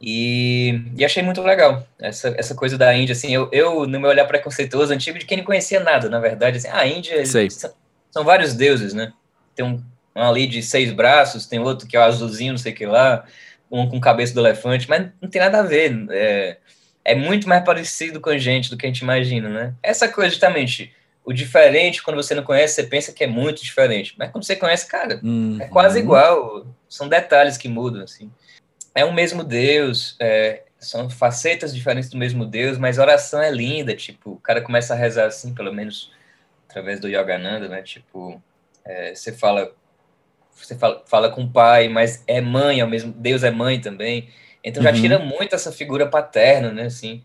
[0.00, 4.10] E, e achei muito legal essa, essa coisa da Índia, assim, eu, eu no meu
[4.10, 7.72] olhar preconceituoso antigo de quem não conhecia nada, na verdade, assim, a Índia são,
[8.10, 9.12] são, vários deuses, né?
[9.54, 9.82] Tem um,
[10.14, 12.84] um ali de seis braços, tem outro que é o azulzinho, não sei o que
[12.84, 13.24] lá,
[13.70, 16.58] um com cabeça do elefante, mas não tem nada a ver, é,
[17.02, 19.74] é muito mais parecido com a gente do que a gente imagina, né?
[19.82, 20.92] Essa coisa, justamente,
[21.24, 24.14] o diferente, quando você não conhece, você pensa que é muito diferente.
[24.16, 25.58] Mas quando você conhece, cara, uhum.
[25.60, 26.66] é quase igual.
[26.88, 28.30] São detalhes que mudam, assim.
[28.96, 33.50] É o mesmo Deus, é, são facetas diferentes do mesmo Deus, mas a oração é
[33.50, 36.10] linda, tipo, o cara começa a rezar assim, pelo menos
[36.68, 37.82] através do Yogananda, né?
[37.82, 38.42] Tipo,
[38.84, 39.72] é, você fala
[40.52, 44.30] você fala, fala com o pai, mas é mãe ao mesmo Deus é mãe também.
[44.64, 45.00] Então já uhum.
[45.00, 46.86] tira muito essa figura paterna, né?
[46.86, 47.22] Assim,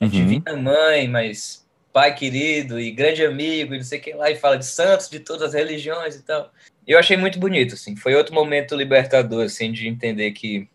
[0.00, 0.08] uhum.
[0.08, 4.36] divina mãe, mas pai querido e grande amigo e não sei o que lá, e
[4.36, 6.52] fala de santos de todas as religiões e tal.
[6.86, 7.94] Eu achei muito bonito, assim.
[7.94, 10.68] Foi outro momento libertador, assim, de entender que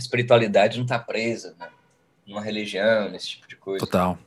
[0.00, 1.68] espiritualidade não está presa, né?
[2.26, 3.84] Numa religião, nesse tipo de coisa.
[3.84, 4.18] Total.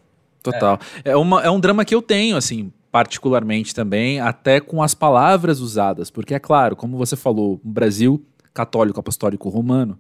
[0.42, 0.80] Total.
[1.04, 1.12] É.
[1.12, 5.60] é, uma, é um drama que eu tenho, assim, particularmente também, até com as palavras
[5.60, 9.98] usadas, porque é claro, como você falou, o Brasil católico apostólico romano,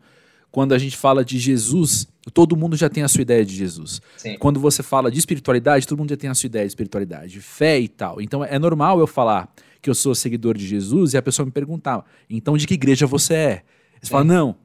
[0.51, 3.99] quando a gente fala de Jesus, todo mundo já tem a sua ideia de Jesus.
[4.15, 4.37] Sim.
[4.37, 7.79] Quando você fala de espiritualidade, todo mundo já tem a sua ideia de espiritualidade, fé
[7.79, 8.21] e tal.
[8.21, 11.51] Então é normal eu falar que eu sou seguidor de Jesus e a pessoa me
[11.51, 13.63] perguntar, então de que igreja você é?
[13.99, 14.55] Você fala, não.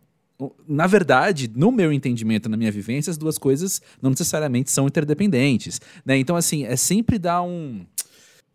[0.67, 5.81] Na verdade, no meu entendimento, na minha vivência, as duas coisas não necessariamente são interdependentes.
[6.05, 6.17] Né?
[6.19, 7.85] Então, assim, é sempre dar um.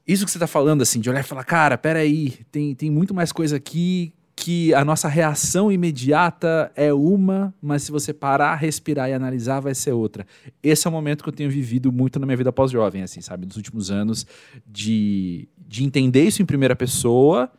[0.07, 3.13] Isso que você está falando, assim, de olhar e falar, cara, peraí, tem, tem muito
[3.13, 9.09] mais coisa aqui que a nossa reação imediata é uma, mas se você parar, respirar
[9.09, 10.25] e analisar, vai ser outra.
[10.61, 13.45] Esse é o momento que eu tenho vivido muito na minha vida pós-jovem, assim, sabe?
[13.45, 14.25] Nos últimos anos,
[14.65, 17.51] de, de entender isso em primeira pessoa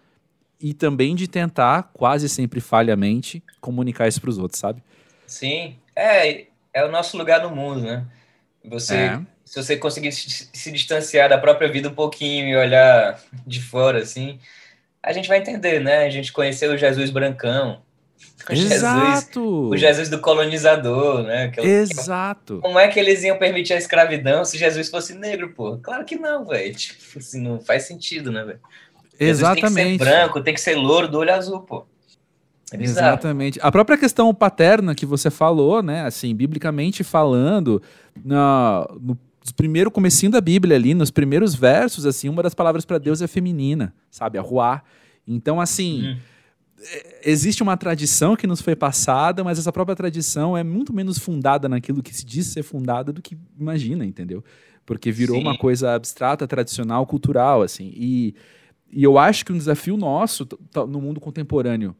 [0.64, 4.82] e também de tentar, quase sempre falhamente, comunicar isso para os outros, sabe?
[5.26, 8.06] Sim, é, é o nosso lugar no mundo, né?
[8.64, 9.20] Você, é.
[9.44, 14.38] se você conseguir se distanciar da própria vida um pouquinho e olhar de fora, assim,
[15.02, 16.06] a gente vai entender, né?
[16.06, 17.82] A gente conheceu o Jesus Brancão.
[18.48, 19.40] O Exato!
[19.40, 21.48] Jesus, o Jesus do colonizador, né?
[21.48, 22.60] Que, Exato!
[22.62, 25.76] como é que eles iam permitir a escravidão se Jesus fosse negro, pô?
[25.76, 26.74] Claro que não, velho.
[26.74, 28.60] Tipo assim, não faz sentido, né, velho?
[29.18, 29.74] Exatamente.
[29.74, 31.86] tem que ser branco, tem que ser louro do olho azul, pô.
[32.72, 33.58] É Exatamente.
[33.62, 36.04] A própria questão paterna que você falou, né?
[36.04, 37.80] Assim, biblicamente falando,
[38.24, 39.18] na, no
[39.52, 43.26] primeiro comecinho da Bíblia ali, nos primeiros versos, assim, uma das palavras para Deus é
[43.26, 44.38] feminina, sabe?
[44.38, 44.82] A ruá.
[45.26, 46.16] Então, assim, uhum.
[47.22, 51.68] existe uma tradição que nos foi passada, mas essa própria tradição é muito menos fundada
[51.68, 54.42] naquilo que se diz ser fundada do que imagina, entendeu?
[54.86, 55.42] Porque virou Sim.
[55.42, 57.92] uma coisa abstrata, tradicional, cultural, assim.
[57.94, 58.34] E,
[58.94, 60.46] e eu acho que um desafio nosso
[60.88, 61.94] no mundo contemporâneo,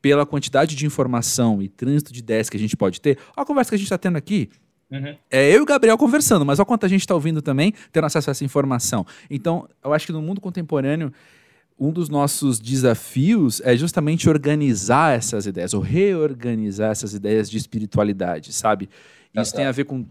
[0.00, 3.70] pela quantidade de informação e trânsito de ideias que a gente pode ter, a conversa
[3.70, 4.48] que a gente está tendo aqui,
[4.90, 5.14] Uhum.
[5.30, 8.30] É eu e o Gabriel conversando, mas olha quanta gente está ouvindo também, tendo acesso
[8.30, 9.06] a essa informação.
[9.28, 11.12] Então, eu acho que no mundo contemporâneo,
[11.78, 18.52] um dos nossos desafios é justamente organizar essas ideias, ou reorganizar essas ideias de espiritualidade,
[18.52, 18.88] sabe?
[19.32, 19.58] Tá, Isso tá.
[19.58, 20.06] tem a ver com.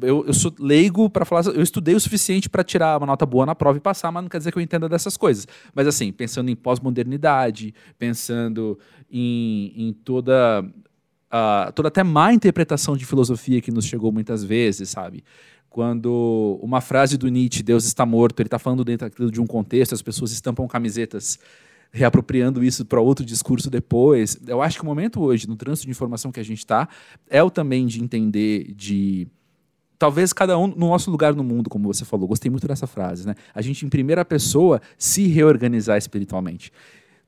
[0.00, 1.46] Eu, eu sou leigo para falar.
[1.46, 4.28] Eu estudei o suficiente para tirar uma nota boa na prova e passar, mas não
[4.28, 5.46] quer dizer que eu entenda dessas coisas.
[5.74, 8.78] Mas, assim, pensando em pós-modernidade, pensando
[9.10, 10.64] em, em toda
[11.32, 15.24] uh, toda até má interpretação de filosofia que nos chegou muitas vezes, sabe?
[15.70, 19.94] Quando uma frase do Nietzsche, Deus está morto, ele está falando dentro de um contexto,
[19.94, 21.38] as pessoas estampam camisetas
[21.90, 24.38] reapropriando isso para outro discurso depois.
[24.46, 26.88] Eu acho que o momento hoje, no trânsito de informação que a gente está,
[27.28, 29.28] é o também de entender, de
[30.02, 32.26] talvez cada um no nosso lugar no mundo, como você falou.
[32.26, 33.36] Gostei muito dessa frase, né?
[33.54, 36.72] A gente em primeira pessoa se reorganizar espiritualmente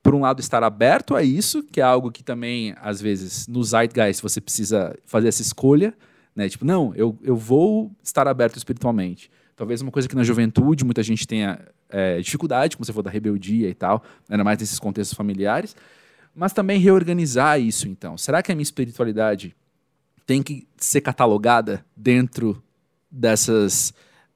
[0.02, 3.62] por um lado, estar aberto a isso, que é algo que também, às vezes, no
[3.62, 5.94] Zeitgeist você precisa fazer essa escolha,
[6.34, 6.48] né?
[6.48, 9.30] Tipo, não, eu, eu vou estar aberto espiritualmente.
[9.54, 13.10] Talvez uma coisa que na juventude muita gente tenha é, dificuldade, como você falou da
[13.10, 15.76] rebeldia e tal, ainda mais nesses contextos familiares,
[16.34, 18.18] mas também reorganizar isso, então.
[18.18, 19.54] Será que a minha espiritualidade
[20.26, 22.63] tem que ser catalogada dentro
[23.14, 23.94] dessas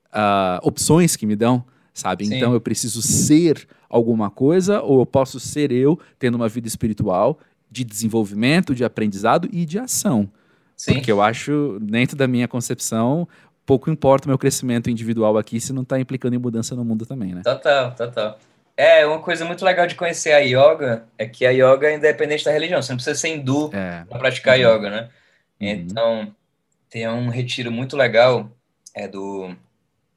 [0.08, 2.26] uh, opções que me dão, sabe?
[2.26, 2.36] Sim.
[2.36, 7.38] Então eu preciso ser alguma coisa, ou eu posso ser eu tendo uma vida espiritual
[7.70, 10.30] de desenvolvimento, de aprendizado e de ação.
[10.76, 10.94] Sim.
[10.94, 13.28] Porque eu acho, dentro da minha concepção,
[13.66, 17.04] pouco importa o meu crescimento individual aqui se não está implicando em mudança no mundo
[17.04, 17.42] também, né?
[17.42, 18.38] Total, total.
[18.76, 22.44] É, uma coisa muito legal de conhecer a yoga é que a yoga é independente
[22.44, 22.80] da religião.
[22.80, 24.04] Você não precisa ser hindu é.
[24.08, 24.64] para praticar uhum.
[24.64, 25.08] yoga, né?
[25.60, 25.68] Uhum.
[25.68, 26.34] Então,
[26.88, 28.48] tem um retiro muito legal
[28.98, 29.54] é do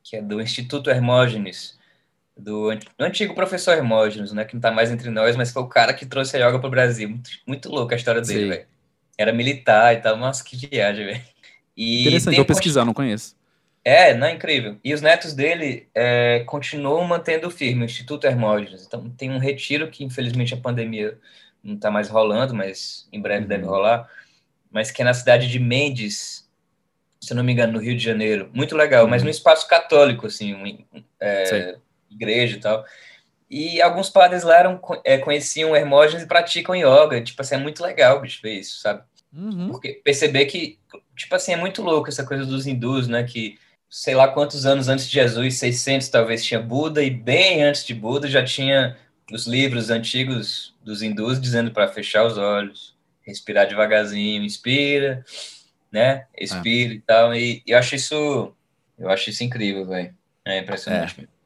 [0.04, 1.78] que é do Instituto Hermógenes,
[2.36, 5.68] do, do antigo professor Hermógenes, né, que não está mais entre nós, mas foi o
[5.68, 7.08] cara que trouxe a yoga para o Brasil.
[7.08, 8.66] Muito, muito louco a história dele, velho.
[9.18, 11.22] Era militar e tal, nossa, que viagem, velho.
[11.78, 13.36] Interessante, vou pesquisar, não conheço.
[13.84, 14.78] É, não é incrível.
[14.84, 18.86] E os netos dele é, continuam mantendo firme o Instituto Hermógenes.
[18.86, 21.18] Então, tem um retiro que, infelizmente, a pandemia
[21.64, 23.48] não está mais rolando, mas em breve uhum.
[23.48, 24.10] deve rolar.
[24.70, 26.48] Mas que é na cidade de Mendes,
[27.22, 28.50] se eu não me engano, no Rio de Janeiro.
[28.52, 29.10] Muito legal, uhum.
[29.10, 31.78] mas no espaço católico, assim, um, é,
[32.10, 32.84] igreja e tal.
[33.50, 37.22] E alguns padres lá eram, é, conheciam Hermógenes e praticam yoga.
[37.22, 39.04] Tipo assim, é muito legal, bicho, ver isso, sabe?
[39.32, 39.70] Uhum.
[39.70, 40.80] Porque perceber que,
[41.16, 43.24] tipo assim, é muito louco essa coisa dos hindus, né?
[43.24, 43.58] Que
[43.90, 47.94] sei lá quantos anos antes de Jesus, 600 talvez, tinha Buda, e bem antes de
[47.94, 48.98] Buda já tinha
[49.32, 55.26] os livros antigos dos hindus dizendo para fechar os olhos, respirar devagarzinho, inspira,
[55.92, 56.26] né?
[56.38, 56.96] Expira ah.
[56.96, 57.36] e tal.
[57.36, 58.54] E, eu acho isso,
[58.98, 60.14] eu acho isso incrível, velho.
[60.46, 61.28] É impressionante.
[61.28, 61.42] É.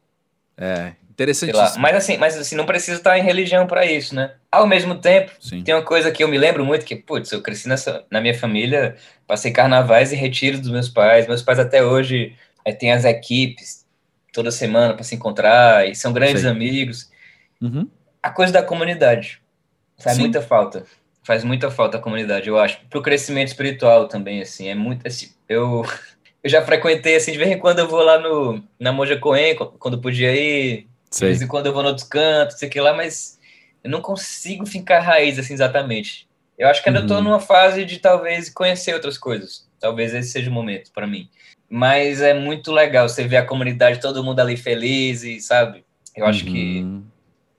[0.58, 1.54] É, interessante.
[1.78, 4.36] Mas assim, mas assim, não precisa estar em religião para isso, né?
[4.50, 5.64] Ao mesmo tempo, Sim.
[5.64, 8.38] tem uma coisa que eu me lembro muito que, putz, eu cresci nessa, na minha
[8.38, 8.96] família,
[9.28, 11.28] passei carnavais e retiros dos meus pais.
[11.28, 13.86] Meus pais até hoje é, têm as equipes
[14.32, 16.50] toda semana para se encontrar e são grandes Sei.
[16.50, 17.10] amigos.
[17.62, 17.90] Uhum.
[18.22, 19.42] A coisa da comunidade
[19.98, 20.86] faz muita falta.
[21.26, 22.80] Faz muita falta a comunidade, eu acho.
[22.90, 25.84] Pro crescimento espiritual também, assim, é muito assim, eu
[26.44, 29.56] eu já frequentei, assim, de vez em quando eu vou lá no, na Moja Coen,
[29.56, 30.88] quando podia ir.
[31.10, 31.30] Sei.
[31.30, 33.40] De vez em quando eu vou no outros cantos, sei que lá, mas
[33.84, 36.28] eu não consigo ficar raiz, assim, exatamente.
[36.58, 37.24] Eu acho que ainda estou uhum.
[37.24, 39.68] numa fase de talvez conhecer outras coisas.
[39.80, 41.30] Talvez esse seja o momento para mim.
[41.68, 45.84] Mas é muito legal você ver a comunidade, todo mundo ali feliz e, sabe?
[46.16, 46.54] Eu acho uhum.
[46.54, 47.02] que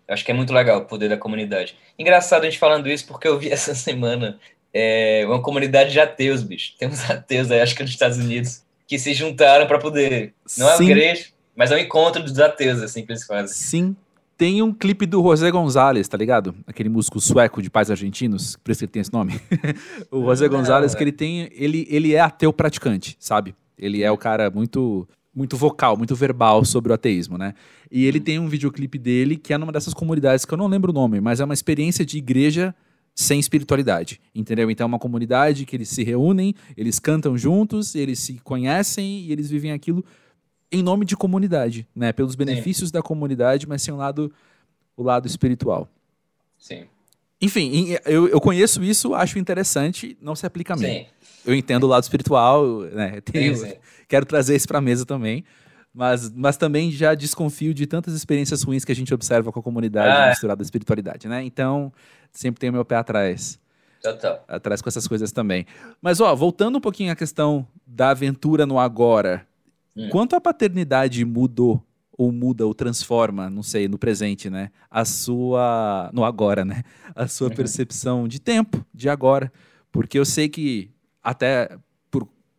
[0.08, 1.76] eu acho que é muito legal o poder da comunidade.
[1.98, 4.38] Engraçado a gente falando isso porque eu vi essa semana
[4.72, 6.74] é, uma comunidade de ateus, bicho.
[6.78, 10.34] Tem uns ateus aí, acho que nos Estados Unidos, que se juntaram para poder.
[10.58, 13.56] Não é uma igreja, mas é um encontro dos ateus, assim que eles fazem.
[13.56, 13.96] Sim.
[14.38, 16.54] Tem um clipe do José Gonzalez, tá ligado?
[16.66, 19.40] Aquele músico sueco de pais argentinos, por isso que ele tem esse nome.
[20.12, 21.48] o José Gonzalez, que ele tem.
[21.52, 23.54] Ele, ele é ateu praticante, sabe?
[23.78, 27.54] Ele é o cara muito muito vocal, muito verbal sobre o ateísmo, né?
[27.90, 30.90] E ele tem um videoclipe dele que é numa dessas comunidades que eu não lembro
[30.90, 32.74] o nome, mas é uma experiência de igreja
[33.14, 34.70] sem espiritualidade, entendeu?
[34.70, 39.32] Então é uma comunidade que eles se reúnem, eles cantam juntos, eles se conhecem e
[39.32, 40.02] eles vivem aquilo
[40.72, 42.12] em nome de comunidade, né?
[42.12, 42.94] Pelos benefícios Sim.
[42.94, 44.32] da comunidade, mas sem o lado,
[44.96, 45.88] o lado espiritual.
[46.58, 46.86] Sim.
[47.40, 50.86] Enfim, eu, eu conheço isso, acho interessante, não se aplica a mim.
[50.86, 51.06] Sim.
[51.44, 53.20] Eu entendo o lado espiritual, né?
[53.24, 53.76] Tenho, sim, sim.
[54.08, 55.44] Quero trazer isso para a mesa também.
[55.94, 59.62] Mas, mas também já desconfio de tantas experiências ruins que a gente observa com a
[59.62, 61.42] comunidade ah, misturada à espiritualidade, né?
[61.42, 61.90] Então,
[62.30, 63.58] sempre tenho meu pé atrás.
[64.02, 64.44] Total.
[64.46, 65.64] Atrás com essas coisas também.
[66.02, 69.46] Mas, ó, voltando um pouquinho à questão da aventura no agora.
[69.96, 70.10] Hum.
[70.10, 71.82] Quanto a paternidade mudou
[72.16, 74.70] ou muda ou transforma, não sei, no presente, né?
[74.90, 76.10] A sua.
[76.12, 76.82] No agora, né?
[77.14, 77.54] A sua uhum.
[77.54, 79.52] percepção de tempo, de agora.
[79.92, 80.90] Porque eu sei que,
[81.22, 81.78] até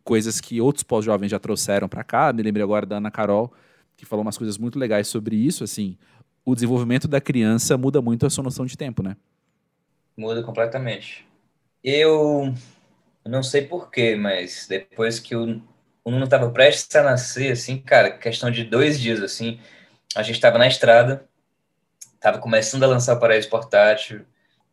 [0.08, 2.32] coisas que outros pós-jovens já trouxeram para cá.
[2.32, 3.52] Me lembrei agora da Ana Carol,
[3.94, 5.98] que falou umas coisas muito legais sobre isso, assim,
[6.46, 9.18] o desenvolvimento da criança muda muito a sua noção de tempo, né?
[10.16, 11.26] Muda completamente.
[11.84, 12.54] Eu
[13.22, 15.60] não sei porquê, mas depois que o,
[16.08, 19.60] o Nuno estava prestes a nascer, assim, cara, questão de dois dias, assim,
[20.16, 21.22] a gente estava na estrada,
[22.14, 24.24] estava começando a lançar o Paraíso Portátil,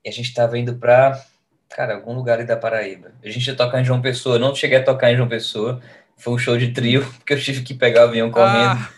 [0.03, 1.21] e a gente estava indo para,
[1.69, 3.11] cara, algum lugar ali da Paraíba.
[3.21, 5.81] A gente ia tocar em João Pessoa, não cheguei a tocar em João Pessoa,
[6.15, 8.89] foi um show de trio, porque eu tive que pegar o avião correndo ah.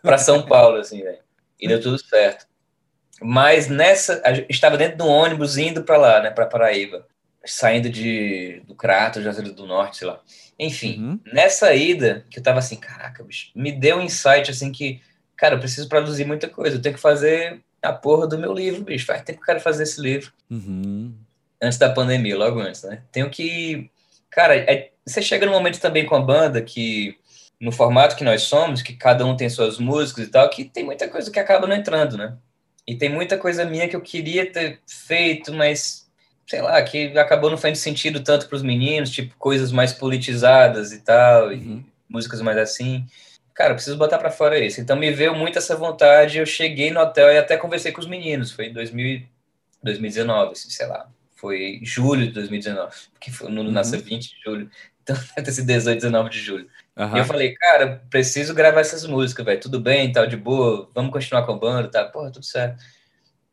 [0.00, 1.18] para São Paulo, assim, velho.
[1.60, 2.46] E deu tudo certo.
[3.20, 7.06] Mas nessa, estava dentro do ônibus indo para lá, né, para Paraíba,
[7.44, 10.20] saindo de do Crato, Juazeiro do Norte, sei lá.
[10.58, 11.20] Enfim, uhum.
[11.32, 15.00] nessa ida, que eu tava assim, caraca, bicho, me deu um insight assim que,
[15.36, 18.84] cara, eu preciso produzir muita coisa, eu tenho que fazer a porra do meu livro,
[18.84, 19.04] bicho.
[19.04, 20.32] Faz tempo que eu quero fazer esse livro.
[20.48, 21.12] Uhum.
[21.60, 23.02] Antes da pandemia, logo antes, né?
[23.10, 23.90] Tenho que.
[24.30, 24.90] Cara, é...
[25.04, 27.18] você chega num momento também com a banda que,
[27.60, 30.84] no formato que nós somos, que cada um tem suas músicas e tal, que tem
[30.84, 32.36] muita coisa que acaba não entrando, né?
[32.86, 36.01] E tem muita coisa minha que eu queria ter feito, mas
[36.52, 40.92] sei lá, que acabou não fazendo sentido tanto para os meninos, tipo coisas mais politizadas
[40.92, 41.52] e tal, uhum.
[41.52, 43.06] e músicas mais assim.
[43.54, 44.78] Cara, preciso botar para fora isso.
[44.78, 46.36] Então me veio muito essa vontade.
[46.36, 48.52] Eu cheguei no hotel e até conversei com os meninos.
[48.52, 49.22] Foi em 2000,
[49.82, 51.08] 2019, assim, sei lá.
[51.36, 53.70] Foi julho de 2019, porque foi, no uhum.
[53.70, 54.70] nasceu 20 de julho.
[55.04, 56.68] Então sido 18, 19 de julho.
[56.96, 57.16] Uhum.
[57.16, 59.60] E eu falei, cara, preciso gravar essas músicas, velho.
[59.60, 60.88] Tudo bem, tal, de boa.
[60.94, 62.04] Vamos continuar com a banda, tá?
[62.04, 62.84] Porra, tudo certo.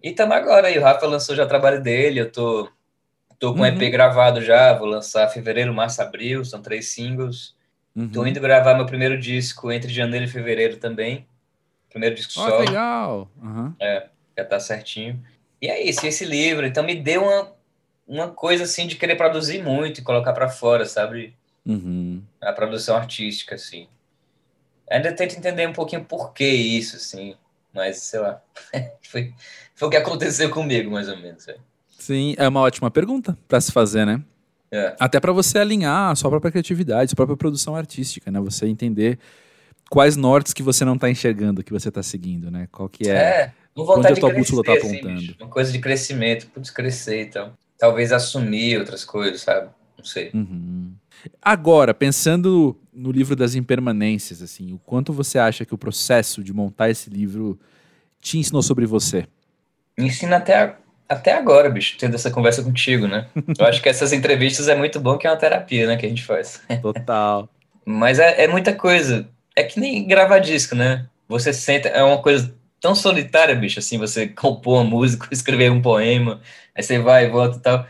[0.03, 0.77] E tamo agora aí.
[0.77, 2.19] O Rafa lançou já o trabalho dele.
[2.19, 2.69] Eu tô,
[3.39, 3.65] tô com uhum.
[3.65, 4.73] EP gravado já.
[4.73, 6.43] Vou lançar fevereiro, março, abril.
[6.45, 7.56] São três singles.
[7.95, 8.10] Uhum.
[8.10, 11.25] Tô indo gravar meu primeiro disco entre janeiro e fevereiro também.
[11.89, 12.60] Primeiro disco oh, só.
[12.60, 13.32] legal!
[13.41, 13.73] Uhum.
[13.80, 15.19] É, já tá certinho.
[15.62, 16.65] E é isso, esse livro.
[16.65, 17.52] Então me deu uma,
[18.08, 21.36] uma coisa assim de querer produzir muito e colocar para fora, sabe?
[21.65, 22.23] Uhum.
[22.41, 23.88] A produção artística, assim.
[24.89, 27.36] Ainda tento entender um pouquinho por que isso, assim.
[27.73, 28.41] Mas, sei lá.
[29.02, 29.34] foi,
[29.75, 31.47] foi o que aconteceu comigo, mais ou menos.
[31.47, 31.58] É.
[31.99, 34.21] Sim, é uma ótima pergunta para se fazer, né?
[34.71, 34.95] É.
[34.99, 38.39] Até para você alinhar a sua própria criatividade, sua própria produção artística, né?
[38.39, 39.19] Você entender
[39.89, 42.67] quais nortes que você não está enxergando, que você está seguindo, né?
[42.71, 43.13] Qual que é...
[43.13, 45.15] É, vontade onde a tua bússola tá apontando.
[45.15, 47.53] Assim, uma coisa de crescimento, putz, crescer então.
[47.77, 49.69] Talvez assumir outras coisas, sabe?
[49.97, 50.31] Não sei.
[50.33, 50.93] Uhum.
[51.41, 56.53] Agora, pensando no livro das impermanências, assim, o quanto você acha que o processo de
[56.53, 57.59] montar esse livro
[58.21, 59.25] te ensinou sobre você?
[59.97, 60.77] Me ensina até,
[61.10, 63.28] até agora, bicho, tendo essa conversa contigo, né?
[63.58, 66.10] Eu acho que essas entrevistas é muito bom, que é uma terapia, né, que a
[66.10, 66.62] gente faz.
[66.82, 67.50] Total.
[67.84, 69.28] Mas é, é muita coisa.
[69.56, 71.08] É que nem gravar disco, né?
[71.28, 75.82] Você senta, é uma coisa tão solitária, bicho, assim, você compor uma música, escrever um
[75.82, 76.39] poema,
[76.76, 77.86] aí você vai e volta e tal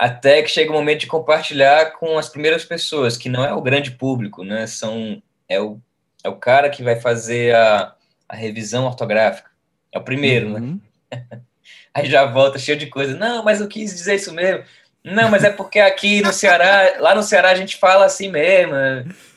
[0.00, 3.60] até que chega o momento de compartilhar com as primeiras pessoas, que não é o
[3.60, 4.66] grande público, né?
[4.66, 5.78] São, é, o,
[6.24, 7.94] é o cara que vai fazer a,
[8.26, 9.50] a revisão ortográfica.
[9.92, 10.60] É o primeiro, né?
[10.60, 10.80] uhum.
[11.12, 11.26] né?
[11.94, 13.16] Aí já volta cheio de coisa.
[13.16, 14.64] Não, mas eu quis dizer isso mesmo.
[15.02, 18.74] Não, mas é porque aqui no Ceará, lá no Ceará a gente fala assim mesmo.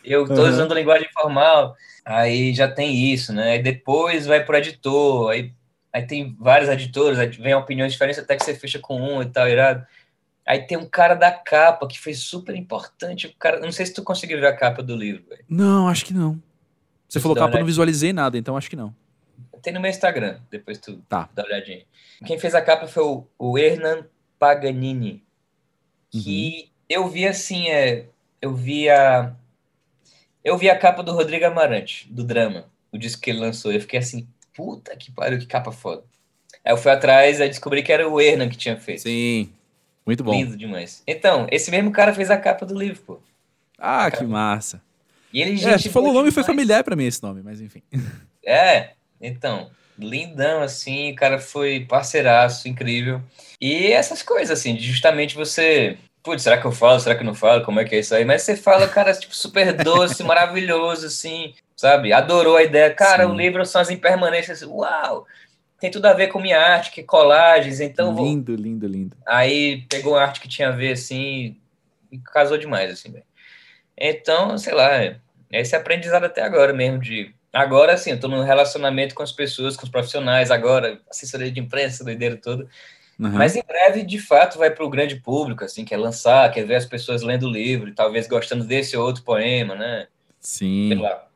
[0.04, 0.50] Eu estou uhum.
[0.50, 1.76] usando linguagem formal.
[2.06, 3.54] Aí já tem isso, né?
[3.54, 5.32] Aí depois vai para o editor.
[5.32, 5.54] Aí,
[5.92, 9.26] aí tem vários editores, aí vem opiniões diferentes até que você fecha com um e
[9.26, 9.86] tal, irado.
[10.46, 13.28] Aí tem um cara da capa que foi super importante.
[13.28, 15.24] O cara, não sei se tu conseguiu ver a capa do livro.
[15.30, 15.46] Véio.
[15.48, 16.42] Não, acho que não.
[17.08, 18.94] Você falou capa, eu não visualizei nada, então acho que não.
[19.64, 21.30] Tem no meu Instagram, depois tu tá.
[21.34, 21.86] dá uma olhadinha.
[22.26, 24.06] Quem fez a capa foi o, o Hernan
[24.38, 25.24] Paganini.
[26.12, 26.70] Que uhum.
[26.90, 28.08] eu vi assim, é,
[28.42, 29.34] eu vi a.
[30.44, 33.72] Eu vi a capa do Rodrigo Amarante, do drama, o disco que ele lançou.
[33.72, 36.04] Eu fiquei assim, puta que pariu, que capa foda.
[36.66, 39.04] Aí eu fui atrás e descobri que era o Hernan que tinha feito.
[39.04, 39.50] Sim,
[40.06, 40.34] muito bom.
[40.34, 41.02] Lindo demais.
[41.08, 43.20] Então, esse mesmo cara fez a capa do livro, pô.
[43.78, 44.82] Ah, que massa.
[45.32, 47.62] E ele, é, você falou o nome e foi familiar para mim esse nome, mas
[47.62, 47.82] enfim.
[48.46, 48.92] É,
[49.24, 53.22] então, lindão, assim, o cara foi parceiraço, incrível.
[53.60, 55.98] E essas coisas, assim, de justamente você.
[56.22, 57.00] Putz, será que eu falo?
[57.00, 57.66] Será que eu não falo?
[57.66, 58.24] Como é que é isso aí?
[58.24, 62.14] Mas você fala, cara, tipo, super doce, maravilhoso, assim, sabe?
[62.14, 62.94] Adorou a ideia.
[62.94, 63.32] Cara, Sim.
[63.32, 64.62] o livro são as impermanências.
[64.62, 65.26] Uau!
[65.84, 68.16] tem tudo a ver com minha arte, que é colagens, então...
[68.16, 68.64] Lindo, vou...
[68.64, 69.18] lindo, lindo.
[69.28, 71.58] Aí pegou arte que tinha a ver, assim,
[72.10, 73.26] e casou demais, assim, velho.
[73.98, 75.20] Então, sei lá, é
[75.52, 77.36] esse aprendizado até agora mesmo, de...
[77.54, 82.04] Agora, eu tô num relacionamento com as pessoas, com os profissionais, agora, assessoria de imprensa,
[82.04, 82.68] doideira toda.
[83.20, 83.30] Uhum.
[83.30, 86.76] Mas em breve, de fato, vai para o grande público, assim, quer lançar, quer ver
[86.76, 90.08] as pessoas lendo o livro, talvez gostando desse ou outro poema, né?
[90.40, 90.90] Sim.
[90.90, 91.28] Sei lá.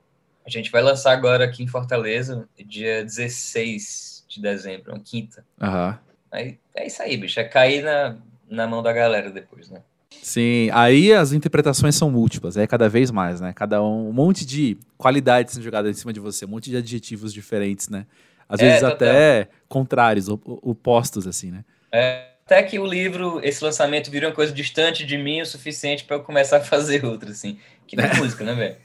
[0.44, 5.46] A gente vai lançar agora aqui em Fortaleza, dia 16 de dezembro, uma quinta.
[5.62, 5.94] Uhum.
[6.32, 7.40] Aí é isso aí, bicho.
[7.40, 8.18] É cair na,
[8.50, 9.84] na mão da galera depois, né?
[10.10, 13.54] Sim, aí as interpretações são múltiplas, é cada vez mais, né?
[13.54, 16.78] Cada um, um monte de qualidades sendo jogadas em cima de você, um monte de
[16.78, 18.06] adjetivos diferentes, né?
[18.50, 21.66] Às vezes é, até contrários, opostos, assim, né?
[21.92, 26.06] É, até que o livro, esse lançamento virou uma coisa distante de mim o suficiente
[26.06, 27.60] para eu começar a fazer outro, assim.
[27.86, 28.76] Que nem música, né, velho?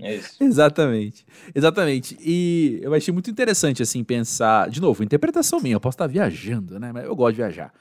[0.00, 0.42] É isso.
[0.42, 1.24] Exatamente.
[1.54, 2.16] Exatamente.
[2.20, 4.68] E eu achei muito interessante, assim, pensar.
[4.68, 6.90] De novo, interpretação minha, eu posso estar viajando, né?
[6.92, 7.72] Mas eu gosto de viajar.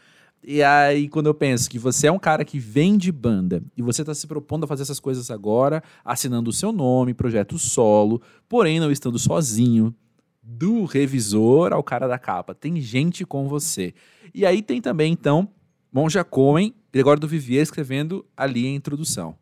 [0.44, 3.82] E aí, quando eu penso que você é um cara que vem de banda e
[3.82, 8.22] você está se propondo a fazer essas coisas agora, assinando o seu nome, projeto solo,
[8.48, 9.94] porém não estando sozinho,
[10.42, 13.94] do revisor ao cara da capa, tem gente com você.
[14.34, 15.48] E aí tem também, então,
[15.92, 19.36] Monja Cohen, Gregório do Vivier escrevendo ali a introdução.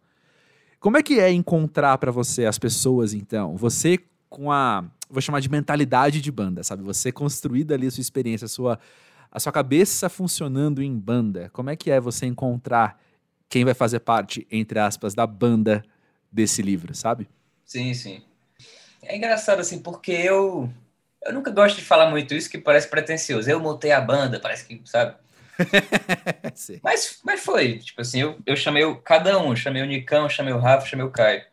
[0.80, 3.56] Como é que é encontrar para você as pessoas, então?
[3.56, 6.84] Você com a, vou chamar de mentalidade de banda, sabe?
[6.84, 8.80] Você construída ali a sua experiência, a sua
[9.32, 11.50] a sua cabeça funcionando em banda.
[11.54, 13.00] Como é que é você encontrar
[13.50, 15.84] quem vai fazer parte, entre aspas, da banda
[16.32, 17.28] desse livro, sabe?
[17.66, 18.22] Sim, sim.
[19.02, 20.70] É engraçado assim, porque eu
[21.24, 23.50] eu nunca gosto de falar muito isso que parece pretencioso.
[23.50, 25.16] Eu montei a banda, parece que, sabe?
[26.84, 30.54] mas, mas foi, tipo assim, eu, eu chamei o, cada um, chamei o Nicão, chamei
[30.54, 31.44] o Rafa, chamei o Caio.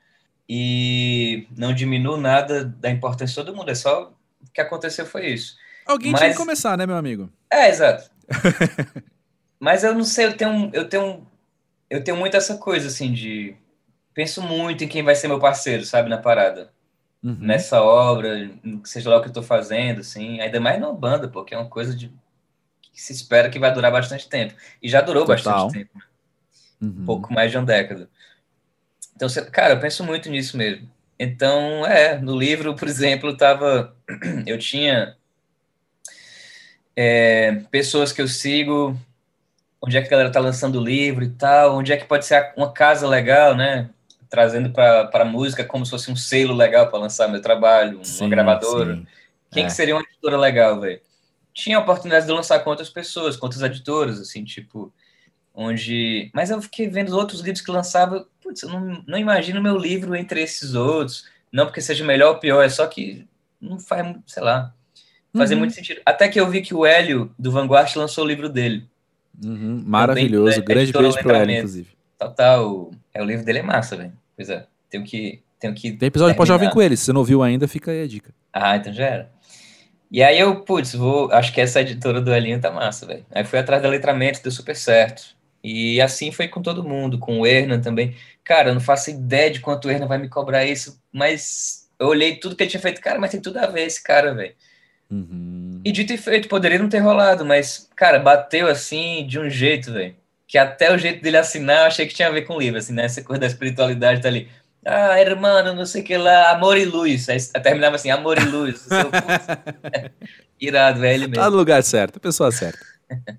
[0.49, 4.13] E não diminuo nada da importância de todo mundo, é só
[4.43, 5.57] o que aconteceu foi isso.
[5.87, 6.21] Alguém mas...
[6.21, 7.31] tinha que começar, né, meu amigo?
[7.51, 8.11] É, exato.
[9.61, 11.27] Mas eu não sei, eu tenho, eu tenho,
[11.89, 13.57] eu tenho muito essa coisa assim de
[14.13, 16.71] penso muito em quem vai ser meu parceiro, sabe, na parada.
[17.23, 17.39] Uhum.
[17.41, 18.51] Nessa obra,
[18.85, 21.69] seja lá o que eu tô fazendo, assim, ainda mais numa banda, porque é uma
[21.69, 22.13] coisa de
[22.81, 24.55] que se espera que vai durar bastante tempo.
[24.83, 25.67] E já durou Total.
[25.67, 25.99] bastante tempo.
[25.99, 26.05] Né?
[26.83, 27.03] Uhum.
[27.03, 28.09] Um pouco mais de uma década.
[29.17, 30.89] Então, cara, eu penso muito nisso mesmo.
[31.19, 33.97] Então, é, no livro, por exemplo, tava
[34.47, 35.17] eu tinha
[36.97, 38.99] é, pessoas que eu sigo,
[39.81, 42.53] onde é que a galera tá lançando livro e tal, onde é que pode ser
[42.57, 43.91] uma casa legal, né?
[44.31, 48.05] Trazendo para a música como se fosse um selo legal para lançar meu trabalho, uma
[48.05, 48.97] sim, gravadora.
[48.97, 49.07] Sim.
[49.51, 49.67] Quem é.
[49.67, 51.01] que seria uma editora legal, velho?
[51.53, 54.93] Tinha a oportunidade de lançar com outras pessoas, com outras editoras, assim, tipo,
[55.55, 56.31] onde.
[56.35, 59.77] Mas eu fiquei vendo os outros livros que lançava, putz, eu não, não imagino meu
[59.77, 61.27] livro entre esses outros.
[61.53, 63.29] Não porque seja melhor ou pior, é só que
[63.61, 64.75] não faz, sei lá,
[65.37, 65.61] Fazia uhum.
[65.61, 66.01] muito sentido.
[66.07, 68.87] Até que eu vi que o Hélio, do Vanguard, lançou o livro dele.
[69.45, 69.83] Uhum.
[69.85, 70.53] Maravilhoso.
[70.53, 71.89] Também, Grande beijo pro Hélio, inclusive.
[72.19, 72.91] Total.
[73.13, 74.13] É, o livro dele é massa, velho.
[74.37, 74.67] Pois é.
[74.89, 75.43] Tenho que.
[75.59, 76.97] Tenho que Tem episódio pode jovem com ele.
[76.97, 78.33] Se você não ouviu ainda, fica aí a dica.
[78.53, 79.33] Ah, então já era.
[80.11, 81.33] E aí eu, putz, vou.
[81.33, 83.27] Acho que essa editora do Elinho tá massa, velho.
[83.33, 85.35] Aí fui atrás da letramento, deu super certo.
[85.63, 88.15] E assim foi com todo mundo, com o Hernan também.
[88.45, 92.07] Cara, eu não faço ideia de quanto o Hernan vai me cobrar isso, mas eu
[92.09, 93.01] olhei tudo que ele tinha feito.
[93.01, 94.55] Cara, mas tem tudo a ver esse cara, velho.
[95.15, 95.81] Uhum.
[95.85, 99.93] E dito e feito, poderia não ter rolado, mas, cara, bateu assim de um jeito,
[99.93, 100.17] velho.
[100.49, 102.79] Que até o jeito dele assinar eu achei que tinha a ver com o livro,
[102.79, 103.05] assim, né?
[103.05, 104.49] Essa coisa da espiritualidade tá ali.
[104.85, 107.29] Ah, irmão, não sei o que lá, amor e luz.
[107.29, 108.87] Aí terminava assim, amor e luz.
[110.61, 111.35] Irado, velho, mesmo.
[111.37, 112.85] Tá no lugar certo, pessoa certa.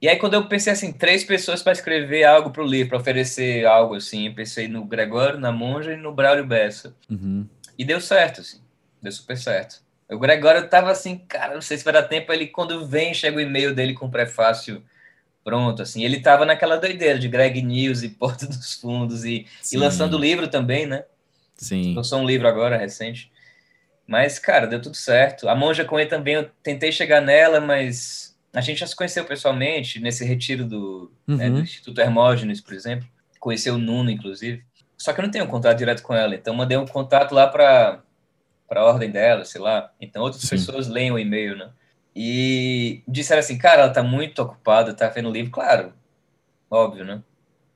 [0.00, 3.66] e aí, quando eu pensei assim, três pessoas para escrever algo pro livro, para oferecer
[3.66, 6.94] algo assim, eu pensei no Gregório, na Monja e no Braulio Bessa.
[7.10, 7.48] Uhum.
[7.78, 8.60] E deu certo, assim.
[9.02, 9.83] Deu super certo.
[10.10, 12.32] O Gregório tava assim, cara, não sei se vai dar tempo.
[12.32, 14.82] Ele, quando vem, chega o e-mail dele com o prefácio
[15.42, 16.04] pronto, assim.
[16.04, 20.48] Ele tava naquela doideira de Greg News e Porta dos Fundos e, e lançando livro
[20.48, 21.04] também, né?
[21.54, 21.94] Sim.
[21.94, 23.30] Lançou um livro agora, recente.
[24.06, 25.48] Mas, cara, deu tudo certo.
[25.48, 29.24] A Monja com ele também, eu tentei chegar nela, mas a gente já se conheceu
[29.24, 31.36] pessoalmente nesse retiro do, uhum.
[31.36, 33.08] né, do Instituto Hermógenes, por exemplo.
[33.40, 34.62] Conheceu o Nuno, inclusive.
[34.96, 38.02] Só que eu não tenho contato direto com ela, então mandei um contato lá para
[38.68, 39.90] para a ordem dela, sei lá.
[40.00, 40.50] Então outras Sim.
[40.50, 41.70] pessoas leem o e-mail, né?
[42.14, 45.92] E disseram assim, cara, ela tá muito ocupada, tá vendo o livro, claro,
[46.70, 47.22] óbvio, né?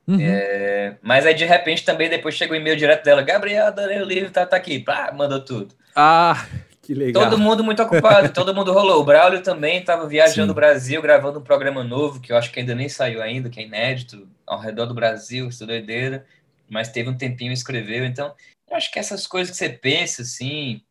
[0.07, 0.17] Uhum.
[0.19, 4.05] É, mas aí de repente também depois chega o e-mail direto dela, Gabriel, adorei o
[4.05, 5.75] livro, tá, tá aqui, pá, mandou tudo.
[5.95, 6.47] Ah,
[6.81, 7.25] que legal.
[7.25, 9.01] Todo mundo muito ocupado, todo mundo rolou.
[9.01, 12.59] O Braulio também estava viajando o Brasil, gravando um programa novo, que eu acho que
[12.59, 16.25] ainda nem saiu ainda, que é inédito, ao redor do Brasil, isso doideira,
[16.67, 18.33] mas teve um tempinho e escreveu, então
[18.69, 20.81] eu acho que essas coisas que você pensa, assim,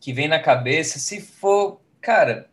[0.00, 2.48] que vem na cabeça, se for, cara,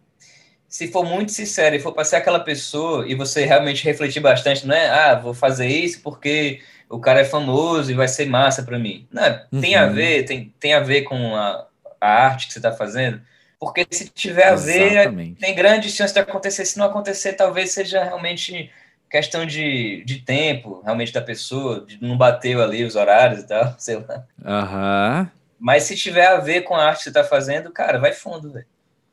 [0.67, 4.67] se for muito sincero e for para ser aquela pessoa e você realmente refletir bastante,
[4.67, 8.63] não é, ah, vou fazer isso porque o cara é famoso e vai ser massa
[8.63, 9.07] para mim.
[9.11, 9.61] Não, uhum.
[9.61, 9.93] tem a uhum.
[9.93, 11.67] ver, tem, tem a ver com a,
[11.99, 13.19] a arte que você está fazendo,
[13.59, 16.65] porque se tiver a ver, tem grande chance de acontecer.
[16.65, 18.71] Se não acontecer, talvez seja realmente
[19.09, 23.75] questão de, de tempo, realmente, da pessoa, de não bateu ali os horários e tal,
[23.79, 24.25] sei lá.
[24.45, 25.21] Aham.
[25.21, 25.39] Uhum.
[25.59, 28.49] Mas se tiver a ver com a arte que você tá fazendo, cara, vai fundo,
[28.49, 28.65] velho.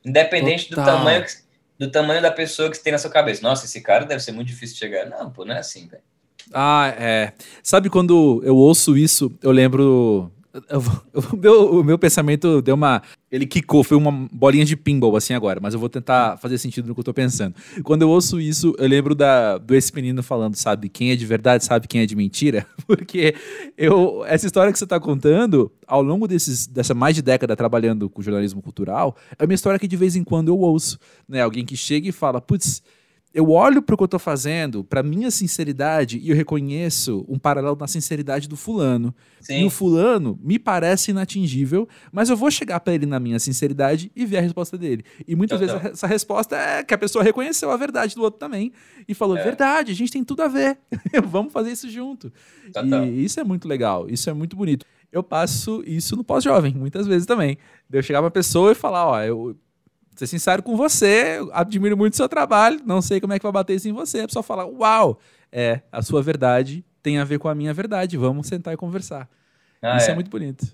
[0.04, 1.24] Independente do tamanho,
[1.76, 3.42] do tamanho da pessoa que você tem na sua cabeça.
[3.42, 5.06] Nossa, esse cara deve ser muito difícil de chegar.
[5.06, 6.02] Não, pô, não é assim, velho.
[6.54, 7.32] Ah, é.
[7.64, 10.30] Sabe quando eu ouço isso, eu lembro
[11.32, 13.02] o meu, o meu pensamento deu uma.
[13.30, 16.86] Ele quicou, foi uma bolinha de pinball assim agora, mas eu vou tentar fazer sentido
[16.86, 17.54] no que eu tô pensando.
[17.82, 21.26] Quando eu ouço isso, eu lembro da, do esse menino falando, sabe, quem é de
[21.26, 22.66] verdade sabe quem é de mentira.
[22.86, 23.34] Porque
[23.76, 28.08] eu, essa história que você tá contando, ao longo desses, dessa mais de década trabalhando
[28.08, 30.98] com jornalismo cultural, é uma história que de vez em quando eu ouço.
[31.28, 31.42] Né?
[31.42, 32.82] Alguém que chega e fala, putz
[33.36, 37.38] eu olho para o que eu estou fazendo, para minha sinceridade, e eu reconheço um
[37.38, 39.14] paralelo na sinceridade do fulano.
[39.42, 39.60] Sim.
[39.60, 44.10] E o fulano me parece inatingível, mas eu vou chegar para ele na minha sinceridade
[44.16, 45.04] e ver a resposta dele.
[45.28, 48.72] E muitas vezes essa resposta é que a pessoa reconheceu a verdade do outro também
[49.06, 49.44] e falou: é.
[49.44, 50.78] verdade, a gente tem tudo a ver,
[51.28, 52.32] vamos fazer isso junto.
[53.12, 54.86] E isso é muito legal, isso é muito bonito.
[55.12, 57.58] Eu passo isso no pós-jovem, muitas vezes também.
[57.86, 59.54] De eu chegar pra pessoa e falar: ó, eu
[60.18, 63.52] ser sincero com você, admiro muito o seu trabalho, não sei como é que vai
[63.52, 64.20] bater isso em você.
[64.20, 65.18] A pessoa fala, uau,
[65.52, 69.28] é, a sua verdade tem a ver com a minha verdade, vamos sentar e conversar.
[69.80, 70.12] Ah, isso é.
[70.12, 70.14] é.
[70.14, 70.66] muito bonito.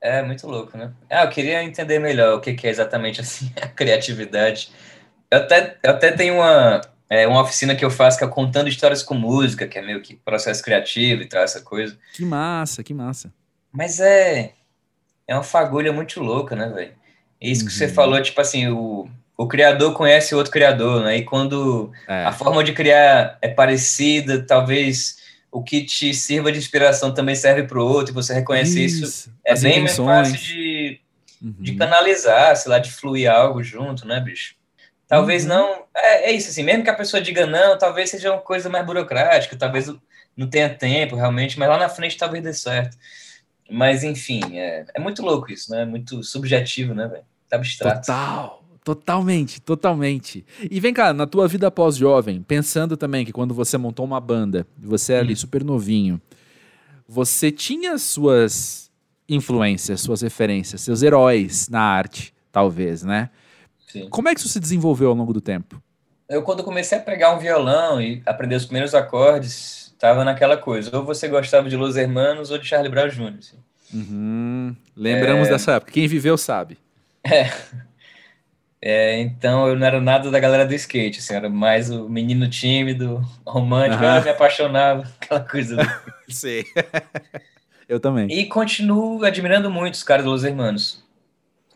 [0.00, 0.92] É, muito louco, né?
[1.08, 4.70] Ah, eu queria entender melhor o que, que é exatamente assim, a criatividade.
[5.30, 8.68] Eu até, eu até tenho uma, é, uma oficina que eu faço que é contando
[8.68, 11.98] histórias com música, que é meio que processo criativo e tal, essa coisa.
[12.14, 13.32] Que massa, que massa.
[13.70, 14.52] Mas é,
[15.26, 17.01] é uma fagulha muito louca, né, velho?
[17.42, 17.94] Isso que você uhum.
[17.94, 21.16] falou, tipo assim, o, o criador conhece o outro criador, né?
[21.16, 22.24] E quando é.
[22.24, 25.16] a forma de criar é parecida, talvez
[25.50, 29.04] o que te sirva de inspiração também serve para o outro, e você reconhece isso,
[29.04, 31.00] isso é bem mais fácil de,
[31.42, 31.54] uhum.
[31.58, 34.54] de canalizar, sei lá, de fluir algo junto, né, bicho?
[35.08, 35.50] Talvez uhum.
[35.50, 35.82] não.
[35.94, 38.86] É, é, isso, assim, mesmo que a pessoa diga não, talvez seja uma coisa mais
[38.86, 39.92] burocrática, talvez
[40.34, 42.96] não tenha tempo realmente, mas lá na frente talvez dê certo.
[43.68, 45.82] Mas, enfim, é, é muito louco isso, né?
[45.82, 47.24] É muito subjetivo, né, velho?
[47.52, 48.06] Tá abstrato.
[48.06, 48.64] Total.
[48.82, 50.44] Totalmente, totalmente.
[50.68, 54.66] E vem cá, na tua vida pós-jovem, pensando também que quando você montou uma banda,
[54.76, 55.36] você é ali hum.
[55.36, 56.20] super novinho,
[57.06, 58.90] você tinha suas
[59.28, 63.28] influências, suas referências, seus heróis na arte, talvez, né?
[63.86, 64.08] Sim.
[64.08, 65.80] Como é que isso se desenvolveu ao longo do tempo?
[66.28, 70.96] Eu, quando comecei a pegar um violão e aprender os primeiros acordes, tava naquela coisa.
[70.96, 73.34] Ou você gostava de Los Hermanos ou de Charlie Brown Jr.
[73.38, 73.58] Assim.
[73.92, 74.74] Uhum.
[74.96, 75.50] Lembramos é...
[75.50, 75.92] dessa época.
[75.92, 76.78] Quem viveu sabe.
[77.24, 77.50] É.
[78.80, 79.20] é.
[79.20, 83.22] Então eu não era nada da galera do skate, assim, era mais o menino tímido,
[83.46, 84.22] romântico, uhum.
[84.22, 85.76] me apaixonava, aquela coisa.
[86.28, 86.64] Sim.
[87.88, 88.26] eu também.
[88.30, 91.02] E continuo admirando muito os caras dos Hermanos.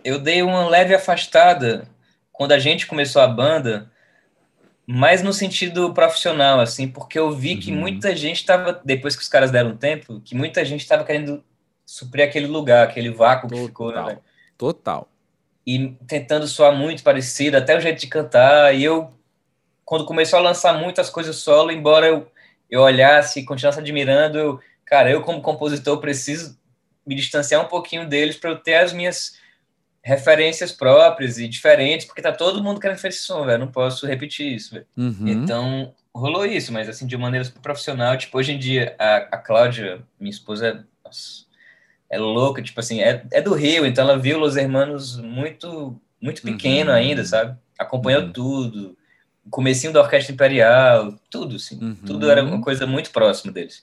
[0.04, 1.88] Eu dei uma leve afastada
[2.32, 3.90] quando a gente começou a banda,
[4.86, 7.60] mais no sentido profissional, assim, porque eu vi uhum.
[7.60, 11.42] que muita gente estava, depois que os caras deram tempo, que muita gente estava querendo
[11.84, 13.62] suprir aquele lugar, aquele vácuo Total.
[13.62, 14.18] que ficou, né?
[14.58, 15.08] Total
[15.66, 18.74] e tentando soar muito parecido, até o jeito de cantar.
[18.74, 19.10] E eu,
[19.84, 22.30] quando começou a lançar muitas coisas solo, embora eu,
[22.70, 26.56] eu olhasse e continuasse admirando, eu, cara, eu como compositor preciso
[27.04, 29.38] me distanciar um pouquinho deles para eu ter as minhas
[30.02, 33.58] referências próprias e diferentes, porque tá todo mundo querendo fazer esse som, velho.
[33.58, 34.86] Não posso repetir isso, velho.
[34.96, 35.26] Uhum.
[35.26, 38.16] Então, rolou isso, mas assim, de maneira profissional.
[38.16, 41.45] Tipo, hoje em dia, a, a Cláudia, minha esposa, nossa,
[42.08, 46.42] é louca, tipo assim, é, é do Rio, então ela viu Los Hermanos muito, muito
[46.42, 46.96] pequeno uhum.
[46.96, 47.56] ainda, sabe?
[47.78, 48.32] Acompanhou uhum.
[48.32, 48.96] tudo,
[49.44, 51.96] o comecinho da Orquestra Imperial, tudo, assim, uhum.
[52.06, 53.82] tudo era uma coisa muito próxima deles.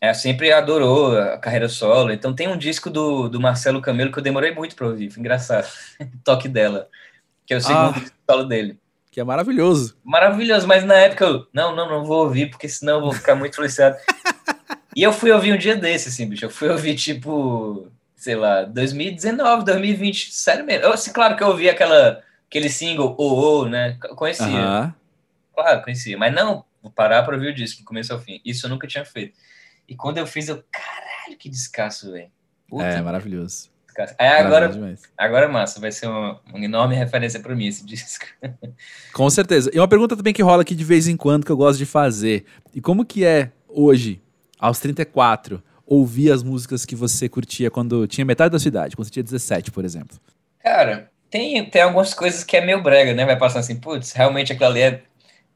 [0.00, 4.18] É, sempre adorou a carreira solo, então tem um disco do, do Marcelo Camelo que
[4.18, 5.66] eu demorei muito para ouvir, foi engraçado,
[6.24, 6.88] toque dela,
[7.46, 8.78] que é o segundo ah, solo dele.
[9.10, 9.96] Que é maravilhoso.
[10.02, 13.34] Maravilhoso, mas na época eu, não, não, não vou ouvir, porque senão eu vou ficar
[13.36, 13.96] muito influenciado.
[14.96, 16.44] E eu fui ouvir um dia desse, assim, bicho.
[16.44, 20.84] Eu fui ouvir, tipo, sei lá, 2019, 2020, sério mesmo.
[20.84, 23.98] Eu, assim, claro que eu ouvi aquela, aquele single, o oh, né?
[24.04, 24.46] Eu conhecia.
[24.46, 24.92] Uhum.
[25.54, 26.16] Claro, conhecia.
[26.16, 28.40] Mas não, vou parar para ouvir o disco, do começo ao fim.
[28.44, 29.36] Isso eu nunca tinha feito.
[29.88, 32.30] E quando eu fiz, eu, caralho, que descasso, velho.
[32.80, 33.74] É, maravilhoso.
[34.18, 34.72] É, agora,
[35.16, 38.24] agora, massa, vai ser uma, uma enorme referência para mim esse disco.
[39.12, 39.70] Com certeza.
[39.72, 41.86] E uma pergunta também que rola aqui de vez em quando que eu gosto de
[41.86, 42.44] fazer.
[42.74, 44.20] E como que é hoje
[44.64, 49.04] aos 34, ouvir as músicas que você curtia quando tinha metade da sua idade, quando
[49.04, 50.16] você tinha 17, por exemplo?
[50.58, 53.26] Cara, tem, tem algumas coisas que é meio brega, né?
[53.26, 55.02] Vai passando assim, putz, realmente aquilo ali é,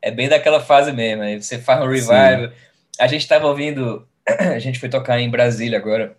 [0.03, 1.23] é bem daquela fase mesmo.
[1.23, 2.49] Aí você faz um revival.
[2.49, 2.55] Sim.
[3.01, 6.15] A gente tava ouvindo, a gente foi tocar em Brasília agora,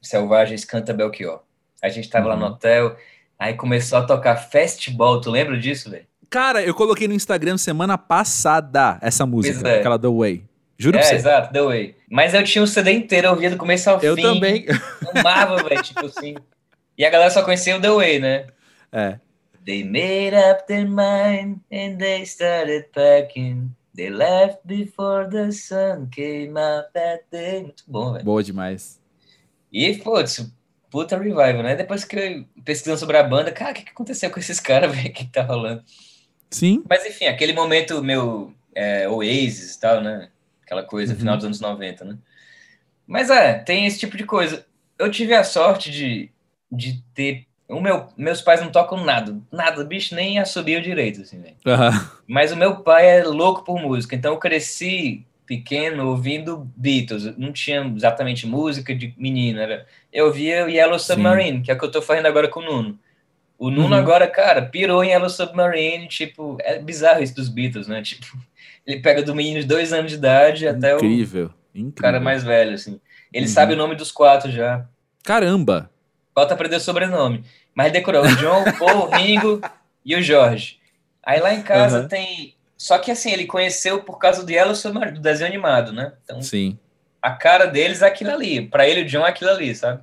[0.00, 1.42] Selvagens Canta Belchior.
[1.80, 2.30] A gente tava uhum.
[2.32, 2.52] lá no uhum.
[2.52, 2.96] hotel,
[3.38, 6.06] aí começou a tocar Fastball, tu lembra disso, velho?
[6.28, 9.78] Cara, eu coloquei no Instagram semana passada essa música, é.
[9.78, 10.51] aquela The Way.
[10.82, 11.14] Juro é, pra você.
[11.14, 11.96] exato, The Way.
[12.10, 14.22] Mas eu tinha o CD inteiro, eu ouvia do começo ao eu fim.
[14.22, 14.66] Eu também.
[15.14, 16.34] Amava, velho, tipo assim.
[16.98, 18.46] E a galera só conhecia o The Way, né?
[18.90, 19.18] É.
[19.64, 23.70] They made up their mind and they started packing.
[23.94, 27.62] They left before the sun came up that day.
[27.62, 28.24] Muito bom, velho.
[28.24, 29.00] Boa demais.
[29.72, 30.52] E, putz,
[30.90, 31.76] puta revival, né?
[31.76, 34.90] Depois que eu pesquisando sobre a banda, cara, o que, que aconteceu com esses caras,
[34.92, 35.10] velho?
[35.10, 35.84] O que, que tá rolando?
[36.50, 36.82] Sim.
[36.90, 40.28] Mas enfim, aquele momento meu é, Oasis e tal, né?
[40.72, 41.18] Aquela coisa, Uhum.
[41.18, 42.16] final dos anos 90, né?
[43.06, 44.64] Mas é, tem esse tipo de coisa.
[44.98, 46.30] Eu tive a sorte de,
[46.70, 47.44] de ter.
[47.68, 51.56] O meu, meus pais não tocam nada, nada, bicho, nem assobio direito, assim, velho.
[51.66, 52.10] Aham.
[52.26, 57.36] Mas o meu pai é louco por música, então eu cresci pequeno ouvindo Beatles.
[57.36, 59.86] Não tinha exatamente música de menino, era...
[60.12, 61.06] eu ouvia Yellow Sim.
[61.14, 62.98] Submarine, que é o que eu tô fazendo agora com o Nuno.
[63.58, 63.94] O Nuno Uhum.
[63.94, 68.02] agora, cara, pirou em Yellow Submarine, tipo, é bizarro isso dos Beatles, né?
[68.02, 68.26] Tipo,
[68.86, 71.50] ele pega do menino de dois anos de idade até o Incrível.
[71.74, 71.92] Incrível.
[72.02, 73.00] cara mais velho, assim.
[73.32, 73.52] Ele Uhum.
[73.52, 74.86] sabe o nome dos quatro já.
[75.24, 75.90] Caramba!
[76.34, 77.44] Falta aprender o sobrenome.
[77.74, 79.60] Mas ele decorou o John, o Paul, o Ringo
[80.04, 80.78] e o Jorge.
[81.22, 82.08] Aí lá em casa Aham.
[82.08, 82.54] tem.
[82.76, 86.12] Só que assim, ele conheceu por causa do Yellow Submarine, do desenho animado, né?
[86.24, 86.76] Então, Sim.
[87.22, 88.66] a cara deles é aquilo ali.
[88.66, 90.02] Pra ele, o John é aquilo ali, sabe?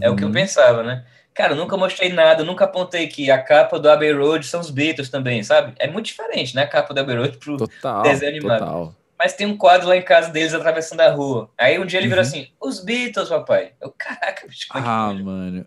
[0.00, 0.34] É o que eu Uhum.
[0.34, 1.04] pensava, né?
[1.36, 4.70] Cara, eu nunca mostrei nada, nunca apontei que a capa do Abbey Road são os
[4.70, 5.74] Beatles também, sabe?
[5.78, 6.62] É muito diferente, né?
[6.62, 7.56] A capa do Abbey Road pro.
[7.58, 8.02] Total.
[8.02, 8.58] Desenho animado.
[8.60, 8.94] Total.
[9.18, 11.50] Mas tem um quadro lá em casa deles atravessando a rua.
[11.58, 12.28] Aí um dia ele virou Uhum.
[12.28, 13.72] assim: os Beatles, papai.
[13.80, 15.66] Eu, caraca, bicho, como é que Ah, mano.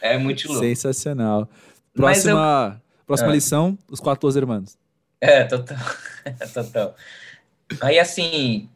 [0.00, 0.62] É muito louco.
[0.64, 1.48] Sensacional.
[1.94, 3.32] Mas eu- Próxima, próxima Ah.
[3.32, 4.76] lição, os 14 irmãos.
[5.20, 5.78] É, total.
[6.54, 6.94] total.
[7.80, 8.68] Aí, assim,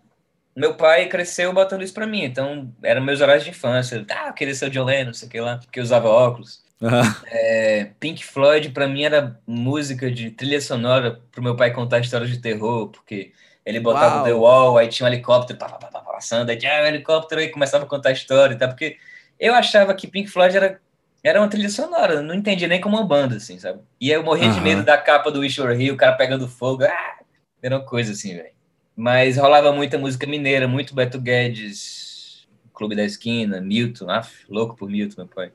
[0.60, 2.22] meu pai cresceu botando isso pra mim.
[2.22, 4.04] Então, eram meus horários de infância.
[4.10, 6.62] Ah, queria ser o John Lennon, não sei o que lá, porque eu usava óculos.
[6.82, 7.02] Aham.
[7.26, 12.30] É, Pink Floyd, pra mim, era música de trilha sonora pro meu pai contar histórias
[12.30, 13.32] de terror, porque
[13.64, 14.20] ele botava Uau.
[14.20, 17.40] o The Wall, aí tinha um helicóptero pá, pá, pá, passando, aí tinha um helicóptero,
[17.40, 18.96] aí começava a contar história e tal, porque
[19.38, 20.80] eu achava que Pink Floyd era,
[21.22, 23.80] era uma trilha sonora, não entendia nem como uma banda, assim, sabe?
[24.00, 24.62] E eu morria de Aham.
[24.62, 27.18] medo da capa do Wish Were Here, o cara pegando fogo, ah,
[27.62, 28.59] era uma coisa assim, velho.
[28.96, 34.90] Mas rolava muita música mineira, muito Beto Guedes, Clube da Esquina, Milton, af, louco por
[34.90, 35.52] Milton, meu pai.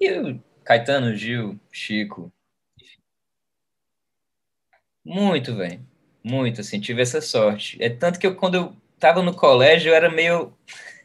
[0.00, 2.32] E o Caetano, Gil, Chico.
[5.04, 5.80] Muito, velho.
[6.22, 7.76] Muito, assim, tive essa sorte.
[7.82, 10.56] É tanto que eu, quando eu tava no colégio, eu era meio.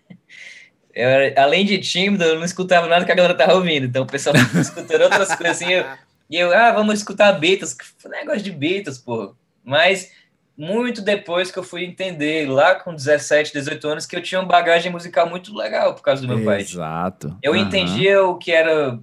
[0.94, 3.86] eu era- além de tímido, eu não escutava nada que a galera tava ouvindo.
[3.86, 5.72] Então o pessoal tava escutando outras coisas assim.
[5.74, 5.86] eu-
[6.30, 7.74] e eu, ah, vamos escutar Beatles.
[7.74, 9.36] Que negócio de Beatles, pô.
[9.64, 10.12] Mas
[10.60, 14.48] muito depois que eu fui entender, lá com 17, 18 anos, que eu tinha uma
[14.48, 16.60] bagagem musical muito legal por causa do meu pai.
[16.60, 17.38] Exato.
[17.42, 17.62] Eu Aham.
[17.62, 19.00] entendia o que era.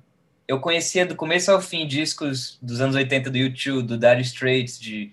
[0.46, 4.78] Eu conhecia do começo ao fim discos dos anos 80 do YouTube, do Dire Straits,
[4.78, 5.10] de.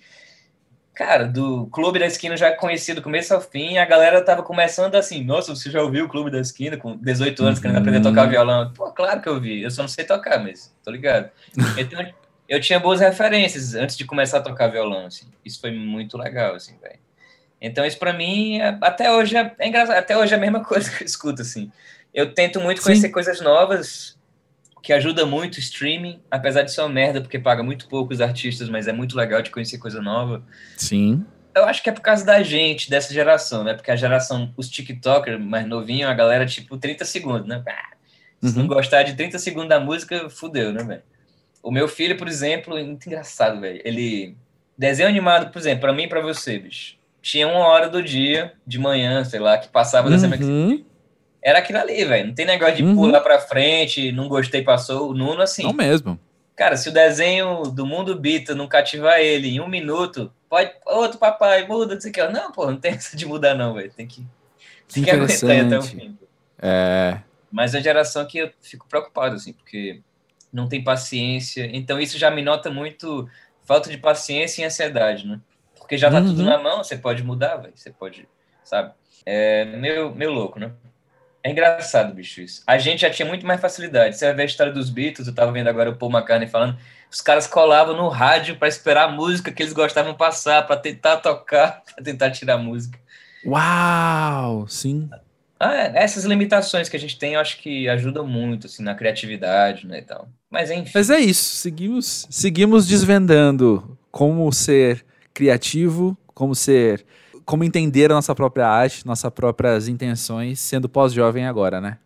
[0.94, 3.78] Cara, do Clube da Esquina eu já conhecia do começo ao fim.
[3.78, 7.44] A galera tava começando assim: Nossa, você já ouviu o Clube da Esquina com 18
[7.46, 7.82] anos, querendo Uhum.
[7.82, 8.72] aprender a tocar violão?
[8.74, 9.64] Pô, claro que eu vi.
[9.64, 11.32] Eu só não sei tocar, mas tô ligado.
[11.78, 12.06] Então,
[12.48, 15.28] eu tinha boas referências antes de começar a tocar violão, assim.
[15.44, 17.00] Isso foi muito legal, assim, velho.
[17.62, 19.98] Então, isso pra mim, é- até hoje é, é engraçado.
[19.98, 21.72] Até hoje é a mesma coisa que eu escuto, assim.
[22.14, 22.86] Eu tento muito Sim.
[22.86, 24.18] conhecer coisas novas,
[24.82, 28.20] que ajuda muito o streaming, apesar de ser uma merda, porque paga muito pouco os
[28.20, 30.44] artistas, mas é muito legal de conhecer coisa nova.
[30.78, 31.26] Sim.
[31.56, 33.74] Eu acho que é por causa da gente, dessa geração, né?
[33.76, 37.64] Porque a geração, os TikTokers mais novinhos, a galera, tipo, 30 segundos, né?
[38.42, 38.68] Se não Uhum.
[38.68, 41.04] gostar de 30 segundos da música, fudeu, né, velho?
[41.64, 43.82] O meu filho, por exemplo, é muito engraçado, velho.
[43.86, 44.36] Ele.
[44.78, 46.98] Desenho animado, por exemplo, pra mim e pra você, bicho.
[47.22, 50.84] Tinha uma hora do dia, de manhã, sei lá, que passava Uhum.
[51.42, 52.28] Era aquilo ali, velho.
[52.28, 52.96] Não tem negócio de Uhum.
[52.96, 55.10] pular pra frente, não gostei, passou.
[55.10, 55.64] O Nuno, assim.
[55.64, 56.20] Não mesmo.
[56.56, 60.72] Cara, se o desenho do Mundo Bita não cativar ele em um minuto, pode.
[60.86, 62.28] Outro papai, muda, não sei o que.
[62.28, 63.92] Não, pô, não tem essa de mudar, não, velho.
[63.92, 64.26] Tem que,
[64.94, 66.18] tem que aguentar até o fim.
[66.62, 67.20] É.
[67.52, 70.02] Mas é a geração que eu fico preocupado, assim, porque
[70.54, 71.68] não tem paciência.
[71.74, 73.28] Então isso já me nota muito
[73.66, 75.40] falta de paciência e ansiedade, né?
[75.78, 76.28] Porque já tá Uhum.
[76.28, 77.74] tudo na mão, você pode mudar, velho.
[77.76, 78.28] Você pode,
[78.64, 78.94] sabe?
[79.26, 80.72] É meio, meio louco, né?
[81.46, 82.64] É engraçado, bicho, isso.
[82.66, 84.16] A gente já tinha muito mais facilidade.
[84.18, 86.78] Você vai ver a história dos Beatles, eu tava vendo agora o Paul McCartney falando,
[87.12, 91.18] os caras colavam no rádio para esperar a música que eles gostavam passar, para tentar
[91.18, 92.98] tocar, para tentar tirar a música.
[93.46, 94.66] Uau!
[94.70, 95.10] Sim.
[95.64, 98.94] Ah, é, essas limitações que a gente tem, eu acho que ajudam muito, assim, na
[98.96, 100.28] criatividade, né, e tal.
[100.50, 100.92] Mas enfim.
[100.94, 101.56] Mas é isso.
[101.56, 107.06] Seguimos, seguimos desvendando como ser criativo, como ser.
[107.46, 111.98] Como entender a nossa própria arte, nossas próprias intenções, sendo pós-jovem agora, né?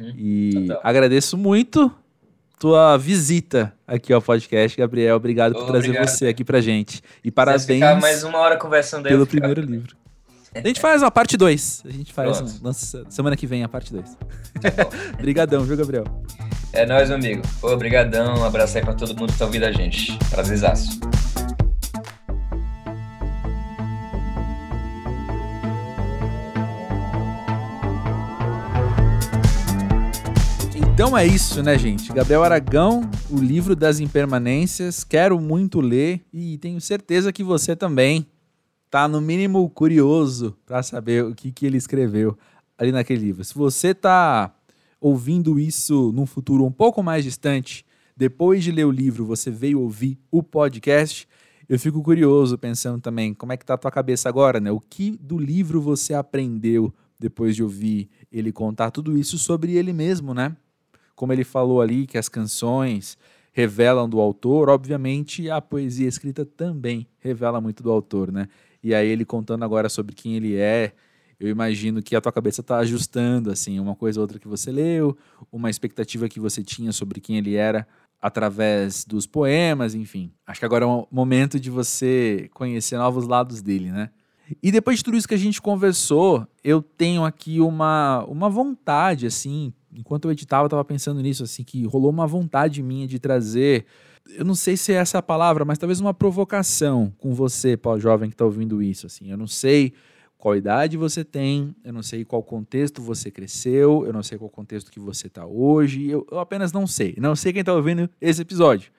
[0.00, 0.80] Uhum, E total.
[0.82, 1.88] agradeço muito
[2.58, 5.16] tua visita aqui ao podcast, Gabriel.
[5.16, 6.08] Obrigado por trazer obrigado.
[6.08, 7.00] você aqui pra gente.
[7.22, 9.96] E parabéns ficar mais uma hora conversando aí, pelo fico- primeiro livro.
[10.54, 11.82] A gente faz uma parte 2.
[11.86, 12.72] A gente faz um,
[13.08, 14.04] semana que vem a parte 2.
[14.10, 14.18] Tá
[15.18, 16.04] obrigadão, viu, Gabriel?
[16.74, 17.42] É nóis, meu amigo.
[17.62, 20.16] Obrigadão, um abraço aí pra todo mundo que tá ouvindo a gente.
[20.30, 21.00] Prazerzaço.
[30.76, 32.12] Então é isso, né, gente?
[32.12, 35.02] Gabriel Aragão, o livro das impermanências.
[35.02, 38.26] Quero muito ler e tenho certeza que você também
[38.92, 42.36] tá no mínimo curioso para saber o que, que ele escreveu
[42.76, 43.42] ali naquele livro.
[43.42, 44.54] Se você tá
[45.00, 49.80] ouvindo isso num futuro um pouco mais distante, depois de ler o livro, você veio
[49.80, 51.26] ouvir o podcast,
[51.66, 54.70] eu fico curioso pensando também como é que tá a tua cabeça agora, né?
[54.70, 59.94] O que do livro você aprendeu depois de ouvir ele contar tudo isso sobre ele
[59.94, 60.54] mesmo, né?
[61.16, 63.16] Como ele falou ali que as canções
[63.54, 68.48] revelam do autor, obviamente a poesia escrita também revela muito do autor, né?
[68.82, 70.92] E aí ele contando agora sobre quem ele é,
[71.38, 74.70] eu imagino que a tua cabeça está ajustando assim, uma coisa ou outra que você
[74.70, 75.16] leu,
[75.50, 77.86] uma expectativa que você tinha sobre quem ele era
[78.20, 80.32] através dos poemas, enfim.
[80.46, 84.10] Acho que agora é um momento de você conhecer novos lados dele, né?
[84.62, 89.26] E depois de tudo isso que a gente conversou, eu tenho aqui uma, uma vontade,
[89.26, 93.18] assim, enquanto eu editava, eu estava pensando nisso, assim, que rolou uma vontade minha de
[93.18, 93.86] trazer
[94.28, 98.28] eu não sei se é essa a palavra, mas talvez uma provocação com você, pós-jovem
[98.28, 99.06] que está ouvindo isso.
[99.06, 99.92] Assim, eu não sei
[100.38, 104.50] qual idade você tem, eu não sei qual contexto você cresceu, eu não sei qual
[104.50, 107.14] contexto que você está hoje, eu, eu, apenas não sei.
[107.18, 108.90] Não sei quem está ouvindo esse episódio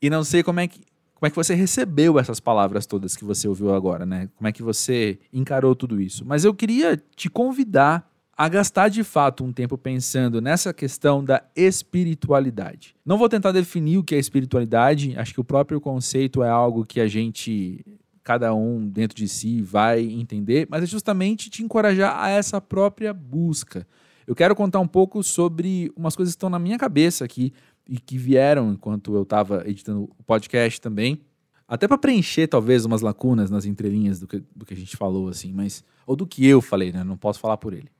[0.00, 0.80] e não sei como é que
[1.14, 4.28] como é que você recebeu essas palavras todas que você ouviu agora, né?
[4.36, 6.24] Como é que você encarou tudo isso?
[6.24, 8.08] Mas eu queria te convidar
[8.38, 12.94] a gastar de fato um tempo pensando nessa questão da espiritualidade.
[13.04, 16.86] Não vou tentar definir o que é espiritualidade, acho que o próprio conceito é algo
[16.86, 17.84] que a gente,
[18.22, 23.12] cada um dentro de si, vai entender, mas é justamente te encorajar a essa própria
[23.12, 23.84] busca.
[24.24, 27.52] Eu quero contar um pouco sobre umas coisas que estão na minha cabeça aqui
[27.88, 31.20] e que vieram enquanto eu estava editando o podcast também.
[31.66, 35.28] Até para preencher, talvez, umas lacunas nas entrelinhas do que, do que a gente falou,
[35.28, 35.84] assim, mas.
[36.06, 37.04] Ou do que eu falei, né?
[37.04, 37.90] Não posso falar por ele.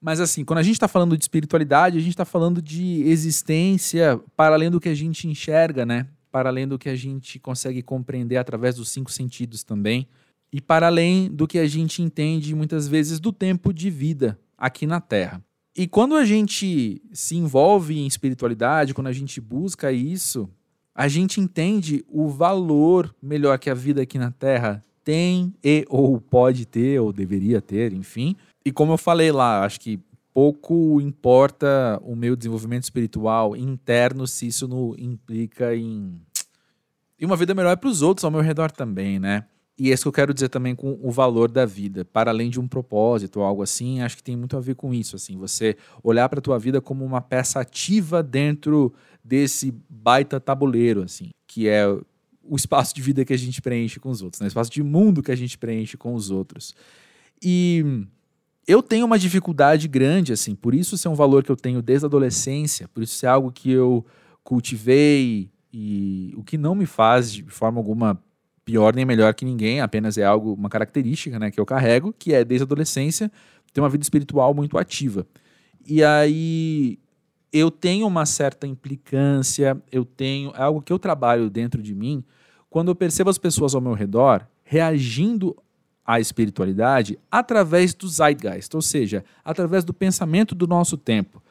[0.00, 4.20] Mas assim, quando a gente está falando de espiritualidade, a gente está falando de existência
[4.36, 6.06] para além do que a gente enxerga, né?
[6.30, 10.06] Para além do que a gente consegue compreender através dos cinco sentidos também.
[10.52, 14.86] E para além do que a gente entende muitas vezes do tempo de vida aqui
[14.86, 15.42] na Terra.
[15.76, 20.48] E quando a gente se envolve em espiritualidade, quando a gente busca isso,
[20.94, 26.18] a gente entende o valor melhor que a vida aqui na Terra tem e ou
[26.18, 28.34] pode ter, ou deveria ter, enfim,
[28.66, 30.00] e como eu falei lá, acho que
[30.34, 36.20] pouco importa o meu desenvolvimento espiritual interno se isso não implica em,
[37.16, 39.44] em uma vida melhor para os outros ao meu redor também, né?
[39.78, 42.50] E é isso que eu quero dizer também com o valor da vida, para além
[42.50, 45.36] de um propósito ou algo assim, acho que tem muito a ver com isso, assim,
[45.36, 48.92] você olhar para a tua vida como uma peça ativa dentro
[49.22, 51.86] desse baita tabuleiro, assim, que é
[52.42, 54.46] o espaço de vida que a gente preenche com os outros, né?
[54.46, 56.74] o espaço de mundo que a gente preenche com os outros.
[57.40, 58.08] E
[58.66, 62.04] eu tenho uma dificuldade grande, assim, por isso ser um valor que eu tenho desde
[62.04, 64.04] a adolescência, por isso ser algo que eu
[64.42, 68.20] cultivei e o que não me faz de forma alguma
[68.64, 72.34] pior nem melhor que ninguém, apenas é algo, uma característica, né, que eu carrego, que
[72.34, 73.30] é desde a adolescência
[73.72, 75.26] ter uma vida espiritual muito ativa.
[75.86, 76.98] E aí
[77.52, 82.24] eu tenho uma certa implicância, eu tenho é algo que eu trabalho dentro de mim
[82.68, 85.56] quando eu percebo as pessoas ao meu redor reagindo
[86.06, 91.42] a espiritualidade através do zeitgeist, ou seja, através do pensamento do nosso tempo.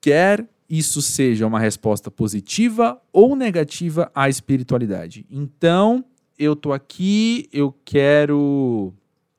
[0.00, 5.24] Quer isso seja uma resposta positiva ou negativa à espiritualidade.
[5.30, 6.04] Então,
[6.38, 8.92] eu estou aqui, eu quero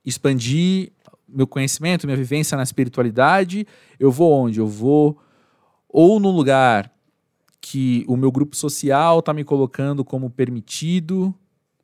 [0.05, 0.91] expandir
[1.27, 3.67] meu conhecimento, minha vivência na espiritualidade.
[3.99, 4.59] Eu vou onde?
[4.59, 5.17] Eu vou
[5.89, 6.91] ou no lugar
[7.59, 11.35] que o meu grupo social está me colocando como permitido,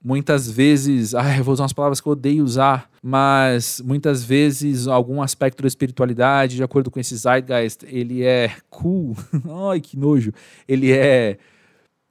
[0.03, 4.87] muitas vezes, ah, eu vou usar umas palavras que eu odeio usar, mas muitas vezes
[4.87, 9.15] algum aspecto da espiritualidade, de acordo com esse zeitgeist, ele é cool.
[9.71, 10.33] Ai, que nojo.
[10.67, 11.37] Ele é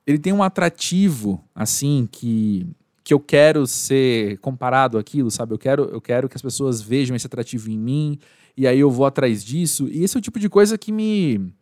[0.04, 2.66] ele tem um atrativo assim que
[3.04, 5.52] que eu quero ser comparado àquilo, sabe?
[5.52, 8.18] Eu quero eu quero que as pessoas vejam esse atrativo em mim
[8.56, 9.88] e aí eu vou atrás disso.
[9.88, 11.52] E esse é o tipo de coisa que me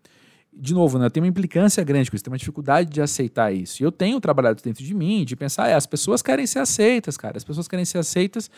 [0.53, 3.83] de novo, né, tenho uma implicância grande com isso, tenho uma dificuldade de aceitar isso.
[3.83, 7.17] E eu tenho trabalhado dentro de mim, de pensar, é, as pessoas querem ser aceitas,
[7.17, 8.51] cara, as pessoas querem ser aceitas,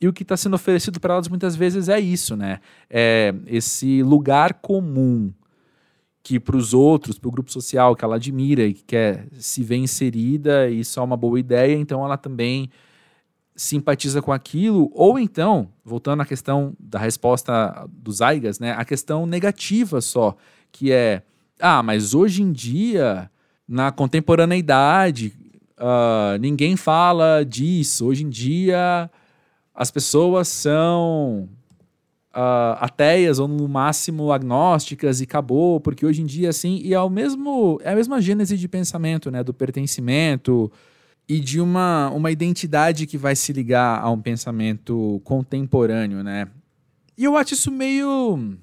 [0.00, 2.60] e o que está sendo oferecido para elas muitas vezes é isso, né?
[2.90, 5.32] É esse lugar comum
[6.22, 9.62] que para os outros, para o grupo social que ela admira e que quer se
[9.62, 12.68] ver inserida, isso é uma boa ideia, então ela também
[13.54, 19.24] simpatiza com aquilo, ou então, voltando à questão da resposta dos Aigas, né, a questão
[19.24, 20.36] negativa só,
[20.70, 21.22] que é
[21.60, 23.30] ah, mas hoje em dia,
[23.68, 25.32] na contemporaneidade,
[25.78, 28.06] uh, ninguém fala disso.
[28.06, 29.10] Hoje em dia,
[29.74, 31.48] as pessoas são
[32.34, 37.00] uh, ateias ou no máximo agnósticas e acabou, porque hoje em dia assim, e é
[37.00, 40.70] o mesmo é a mesma gênese de pensamento, né, do pertencimento
[41.28, 46.48] e de uma uma identidade que vai se ligar a um pensamento contemporâneo, né?
[47.18, 48.56] E eu acho isso meio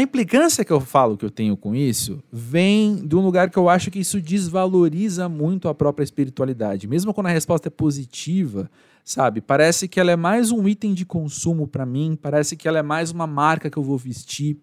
[0.00, 3.58] a implicância que eu falo que eu tenho com isso vem de um lugar que
[3.58, 6.88] eu acho que isso desvaloriza muito a própria espiritualidade.
[6.88, 8.70] Mesmo quando a resposta é positiva,
[9.04, 9.40] sabe?
[9.40, 12.82] Parece que ela é mais um item de consumo para mim, parece que ela é
[12.82, 14.56] mais uma marca que eu vou vestir.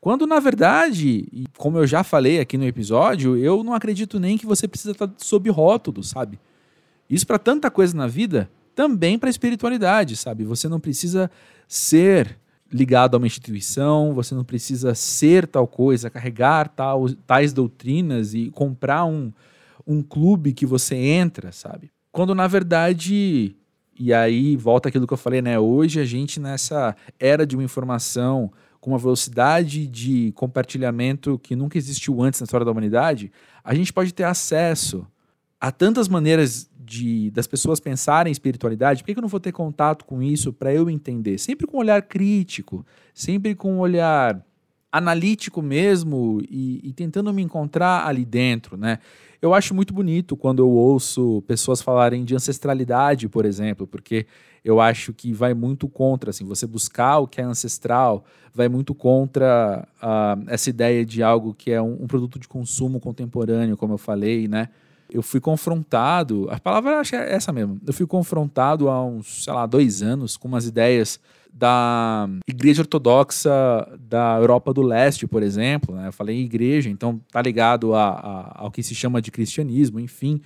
[0.00, 4.36] Quando na verdade, e como eu já falei aqui no episódio, eu não acredito nem
[4.36, 6.38] que você precisa estar sob rótulo, sabe?
[7.08, 10.44] Isso para tanta coisa na vida, também para espiritualidade, sabe?
[10.44, 11.30] Você não precisa
[11.66, 12.38] ser
[12.72, 18.50] ligado a uma instituição, você não precisa ser tal coisa, carregar tal, tais doutrinas e
[18.50, 19.32] comprar um,
[19.86, 21.90] um clube que você entra, sabe?
[22.12, 23.56] Quando na verdade,
[23.98, 25.58] e aí volta aquilo que eu falei, né?
[25.58, 31.78] Hoje a gente nessa era de uma informação com uma velocidade de compartilhamento que nunca
[31.78, 33.32] existiu antes na história da humanidade,
[33.64, 35.06] a gente pode ter acesso
[35.60, 39.52] a tantas maneiras de das pessoas pensarem em espiritualidade, por que, eu não vou ter
[39.52, 41.38] contato com isso para eu entender?
[41.38, 42.84] Sempre com um olhar crítico,
[43.14, 44.44] sempre com um olhar
[44.90, 48.98] analítico mesmo e, e, tentando me encontrar ali dentro, né?
[49.40, 54.26] Eu acho muito bonito quando eu ouço pessoas falarem de ancestralidade, por exemplo, porque
[54.64, 58.94] eu acho que vai muito contra, assim, você buscar o que é ancestral, vai muito
[58.94, 63.94] contra uh, essa ideia de algo que é um, um produto de consumo contemporâneo, como
[63.94, 64.70] eu falei, né?
[65.10, 69.44] Eu fui confrontado, a palavra acho que é essa mesmo, eu fui confrontado há uns,
[69.44, 71.18] sei lá, dois anos com umas ideias
[71.52, 73.50] da Igreja Ortodoxa
[73.98, 75.94] da Europa do Leste, por exemplo.
[75.94, 76.08] Né?
[76.08, 80.40] Eu falei igreja, então tá ligado a, a, ao que se chama de cristianismo, enfim.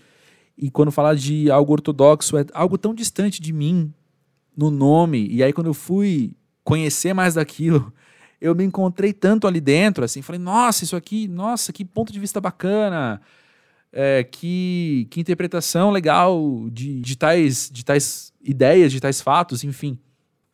[0.56, 3.92] E quando fala de algo ortodoxo, é algo tão distante de mim
[4.56, 5.26] no nome.
[5.28, 6.34] E aí, quando eu fui
[6.64, 7.92] conhecer mais daquilo,
[8.40, 12.18] eu me encontrei tanto ali dentro, assim, falei, nossa, isso aqui, nossa, que ponto de
[12.18, 13.20] vista bacana
[13.92, 19.98] é, que, que interpretação legal de, de, tais, de tais ideias, de tais fatos, enfim.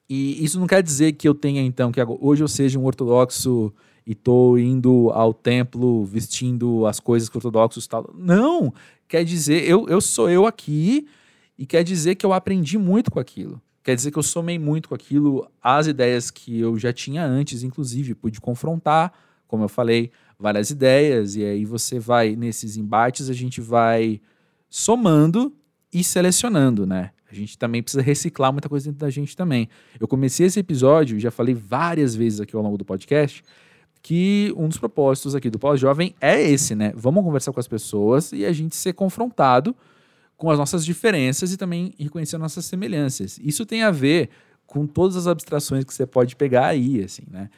[0.09, 3.73] E isso não quer dizer que eu tenha, então, que hoje eu seja um ortodoxo
[4.07, 8.11] e estou indo ao templo vestindo as coisas que ortodoxos tal.
[8.15, 8.73] Não!
[9.07, 11.07] Quer dizer, eu, eu sou eu aqui
[11.59, 13.61] e quer dizer que eu aprendi muito com aquilo.
[13.83, 17.63] Quer dizer que eu somei muito com aquilo, as ideias que eu já tinha antes,
[17.63, 19.13] inclusive, pude confrontar,
[19.47, 24.21] como eu falei, várias ideias, e aí você vai, nesses embates, a gente vai
[24.71, 25.53] somando
[25.93, 27.11] e selecionando, né?
[27.31, 29.69] A gente também precisa reciclar muita coisa dentro da gente também.
[29.99, 33.43] Eu comecei esse episódio, já falei várias vezes aqui ao longo do podcast,
[34.01, 36.93] que um dos propósitos aqui do Pós-Jovem é esse, né?
[36.95, 39.77] Vamos conversar com as pessoas e a gente ser confrontado
[40.37, 43.39] com as nossas diferenças e também reconhecer nossas semelhanças.
[43.43, 44.31] Isso tem a ver
[44.67, 47.51] com todas as abstrações que você pode pegar aí, assim, né?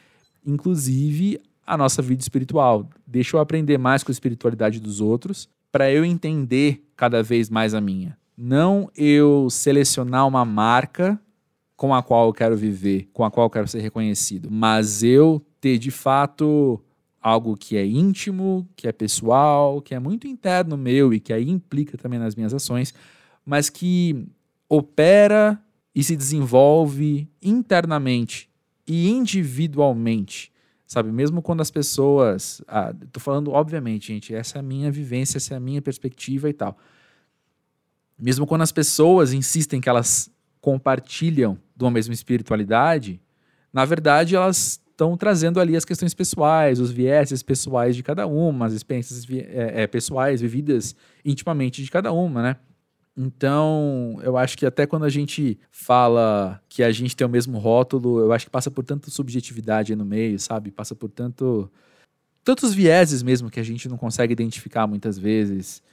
[0.45, 1.39] Inclusive
[1.71, 2.89] a nossa vida espiritual.
[3.07, 7.73] Deixa eu aprender mais com a espiritualidade dos outros para eu entender cada vez mais
[7.73, 8.17] a minha.
[8.37, 11.17] Não eu selecionar uma marca
[11.77, 15.41] com a qual eu quero viver, com a qual eu quero ser reconhecido, mas eu
[15.61, 16.77] ter de fato
[17.21, 21.49] algo que é íntimo, que é pessoal, que é muito interno meu e que aí
[21.49, 22.93] implica também nas minhas ações,
[23.45, 24.27] mas que
[24.67, 25.57] opera
[25.95, 28.49] e se desenvolve internamente
[28.85, 30.50] e individualmente
[30.91, 32.61] Sabe, mesmo quando as pessoas.
[32.67, 36.49] Ah, tô falando, obviamente, gente, essa é a minha vivência, essa é a minha perspectiva
[36.49, 36.77] e tal.
[38.19, 40.29] Mesmo quando as pessoas insistem que elas
[40.59, 43.21] compartilham de uma mesma espiritualidade,
[43.71, 48.65] na verdade elas estão trazendo ali as questões pessoais, os vieses pessoais de cada uma,
[48.65, 52.55] as experiências é, é, pessoais vividas intimamente de cada uma, né?
[53.15, 57.59] Então, eu acho que até quando a gente fala que a gente tem o mesmo
[57.59, 60.71] rótulo, eu acho que passa por tanta subjetividade aí no meio, sabe?
[60.71, 61.69] Passa por tanto
[62.43, 65.83] tantos vieses mesmo que a gente não consegue identificar muitas vezes.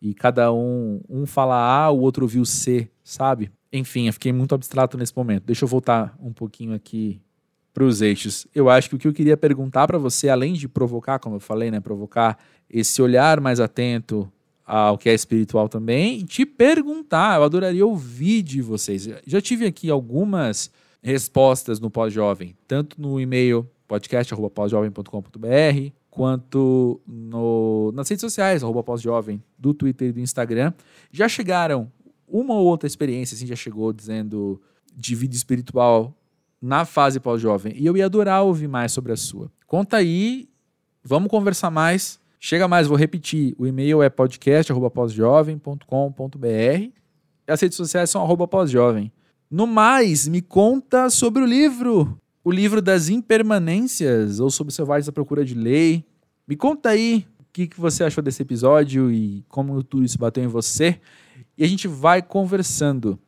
[0.00, 3.50] E cada um, um fala A, o outro viu C, sabe?
[3.72, 5.44] Enfim, eu fiquei muito abstrato nesse momento.
[5.44, 7.20] Deixa eu voltar um pouquinho aqui
[7.72, 8.46] para os eixos.
[8.54, 11.40] Eu acho que o que eu queria perguntar para você, além de provocar, como eu
[11.40, 12.38] falei, né, provocar
[12.68, 14.30] esse olhar mais atento
[14.66, 17.38] ao que é espiritual também e te perguntar.
[17.38, 19.08] Eu adoraria ouvir de vocês.
[19.26, 28.22] Já tive aqui algumas respostas no Pós-Jovem, tanto no e-mail podcast.pós-jovem.com.br, quanto no, nas redes
[28.22, 30.72] sociais, pós-jovem, do Twitter e do Instagram.
[31.12, 31.92] Já chegaram
[32.26, 34.60] uma ou outra experiência, assim, já chegou dizendo
[34.96, 36.12] de vida espiritual
[36.60, 37.72] na fase pós-jovem.
[37.76, 39.48] E eu ia adorar ouvir mais sobre a sua.
[39.66, 40.48] Conta aí,
[41.04, 42.18] vamos conversar mais.
[42.48, 43.56] Chega mais, vou repetir.
[43.58, 46.90] O e-mail é podcast.pósjovem.com.br.
[47.44, 48.48] As redes sociais são arroba.
[49.50, 55.12] No mais, me conta sobre o livro, o livro das impermanências, ou sobre Selvagens à
[55.12, 56.04] Procura de Lei.
[56.46, 60.44] Me conta aí o que, que você achou desse episódio e como tudo isso bateu
[60.44, 61.00] em você.
[61.58, 63.18] E a gente vai conversando.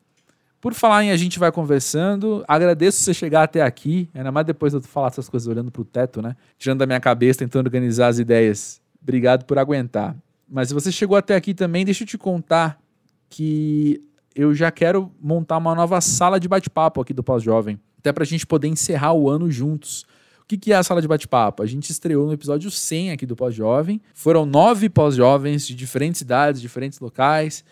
[0.61, 4.73] Por falar em a gente vai conversando, agradeço você chegar até aqui, ainda mais depois
[4.73, 6.37] de eu falar essas coisas olhando para o teto, né?
[6.57, 8.81] Tirando da minha cabeça, tentando organizar as ideias.
[9.03, 10.17] Obrigado por aguentar.
[10.49, 12.81] Mas se você chegou até aqui também, deixa eu te contar
[13.29, 14.03] que
[14.35, 18.27] eu já quero montar uma nova sala de bate-papo aqui do Pós-Jovem, até para a
[18.27, 20.07] gente poder encerrar o ano juntos.
[20.41, 21.63] O que, que é a sala de bate-papo?
[21.63, 24.01] A gente estreou no episódio 100 aqui do Pós-Jovem.
[24.15, 27.65] Foram nove pós-jovens de diferentes idades, diferentes locais,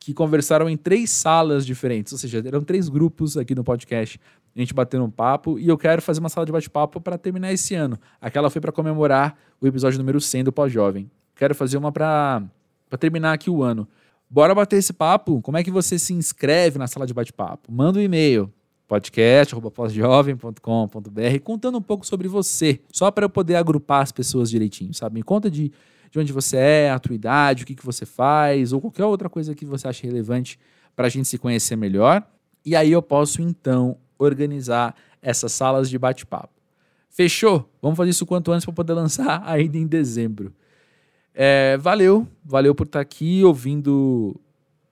[0.00, 4.18] que conversaram em três salas diferentes, ou seja, eram três grupos aqui no podcast.
[4.54, 7.52] A gente batendo um papo e eu quero fazer uma sala de bate-papo para terminar
[7.52, 7.98] esse ano.
[8.20, 11.10] Aquela foi para comemorar o episódio número 100 do Pós-Jovem.
[11.34, 12.44] Quero fazer uma para
[12.98, 13.88] terminar aqui o ano.
[14.30, 15.42] Bora bater esse papo?
[15.42, 17.72] Como é que você se inscreve na sala de bate-papo?
[17.72, 18.52] Manda um e-mail
[18.86, 25.14] podcast@posjovem.com.br contando um pouco sobre você, só para eu poder agrupar as pessoas direitinho, sabe?
[25.14, 25.72] Me conta de
[26.14, 29.28] de onde você é, a tua idade, o que, que você faz, ou qualquer outra
[29.28, 30.60] coisa que você ache relevante
[30.94, 32.22] para a gente se conhecer melhor.
[32.64, 36.52] E aí eu posso, então, organizar essas salas de bate-papo.
[37.10, 37.68] Fechou?
[37.80, 40.52] Vamos fazer isso quanto antes para poder lançar ainda em dezembro.
[41.34, 44.40] É, valeu, valeu por estar tá aqui ouvindo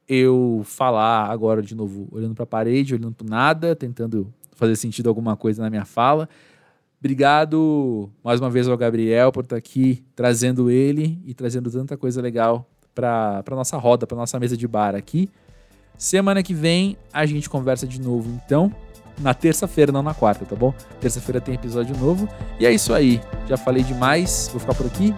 [0.09, 5.09] eu falar agora de novo, olhando para a parede, olhando para nada, tentando fazer sentido
[5.09, 6.29] alguma coisa na minha fala.
[7.01, 12.23] Obrigado mais uma vez ao Gabriel por estar aqui trazendo ele e trazendo tanta coisa
[12.23, 15.29] legal para nossa roda, para nossa mesa de bar aqui.
[15.99, 18.73] Semana que vem a gente conversa de novo, então,
[19.21, 20.73] na terça-feira, não na quarta, tá bom?
[21.01, 22.29] Terça-feira tem episódio novo.
[22.59, 23.21] E é isso aí.
[23.49, 25.15] Já falei demais, vou ficar por aqui.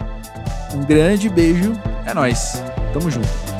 [0.73, 1.73] Um grande beijo,
[2.05, 2.61] é nós.
[2.93, 3.54] Tamo junto.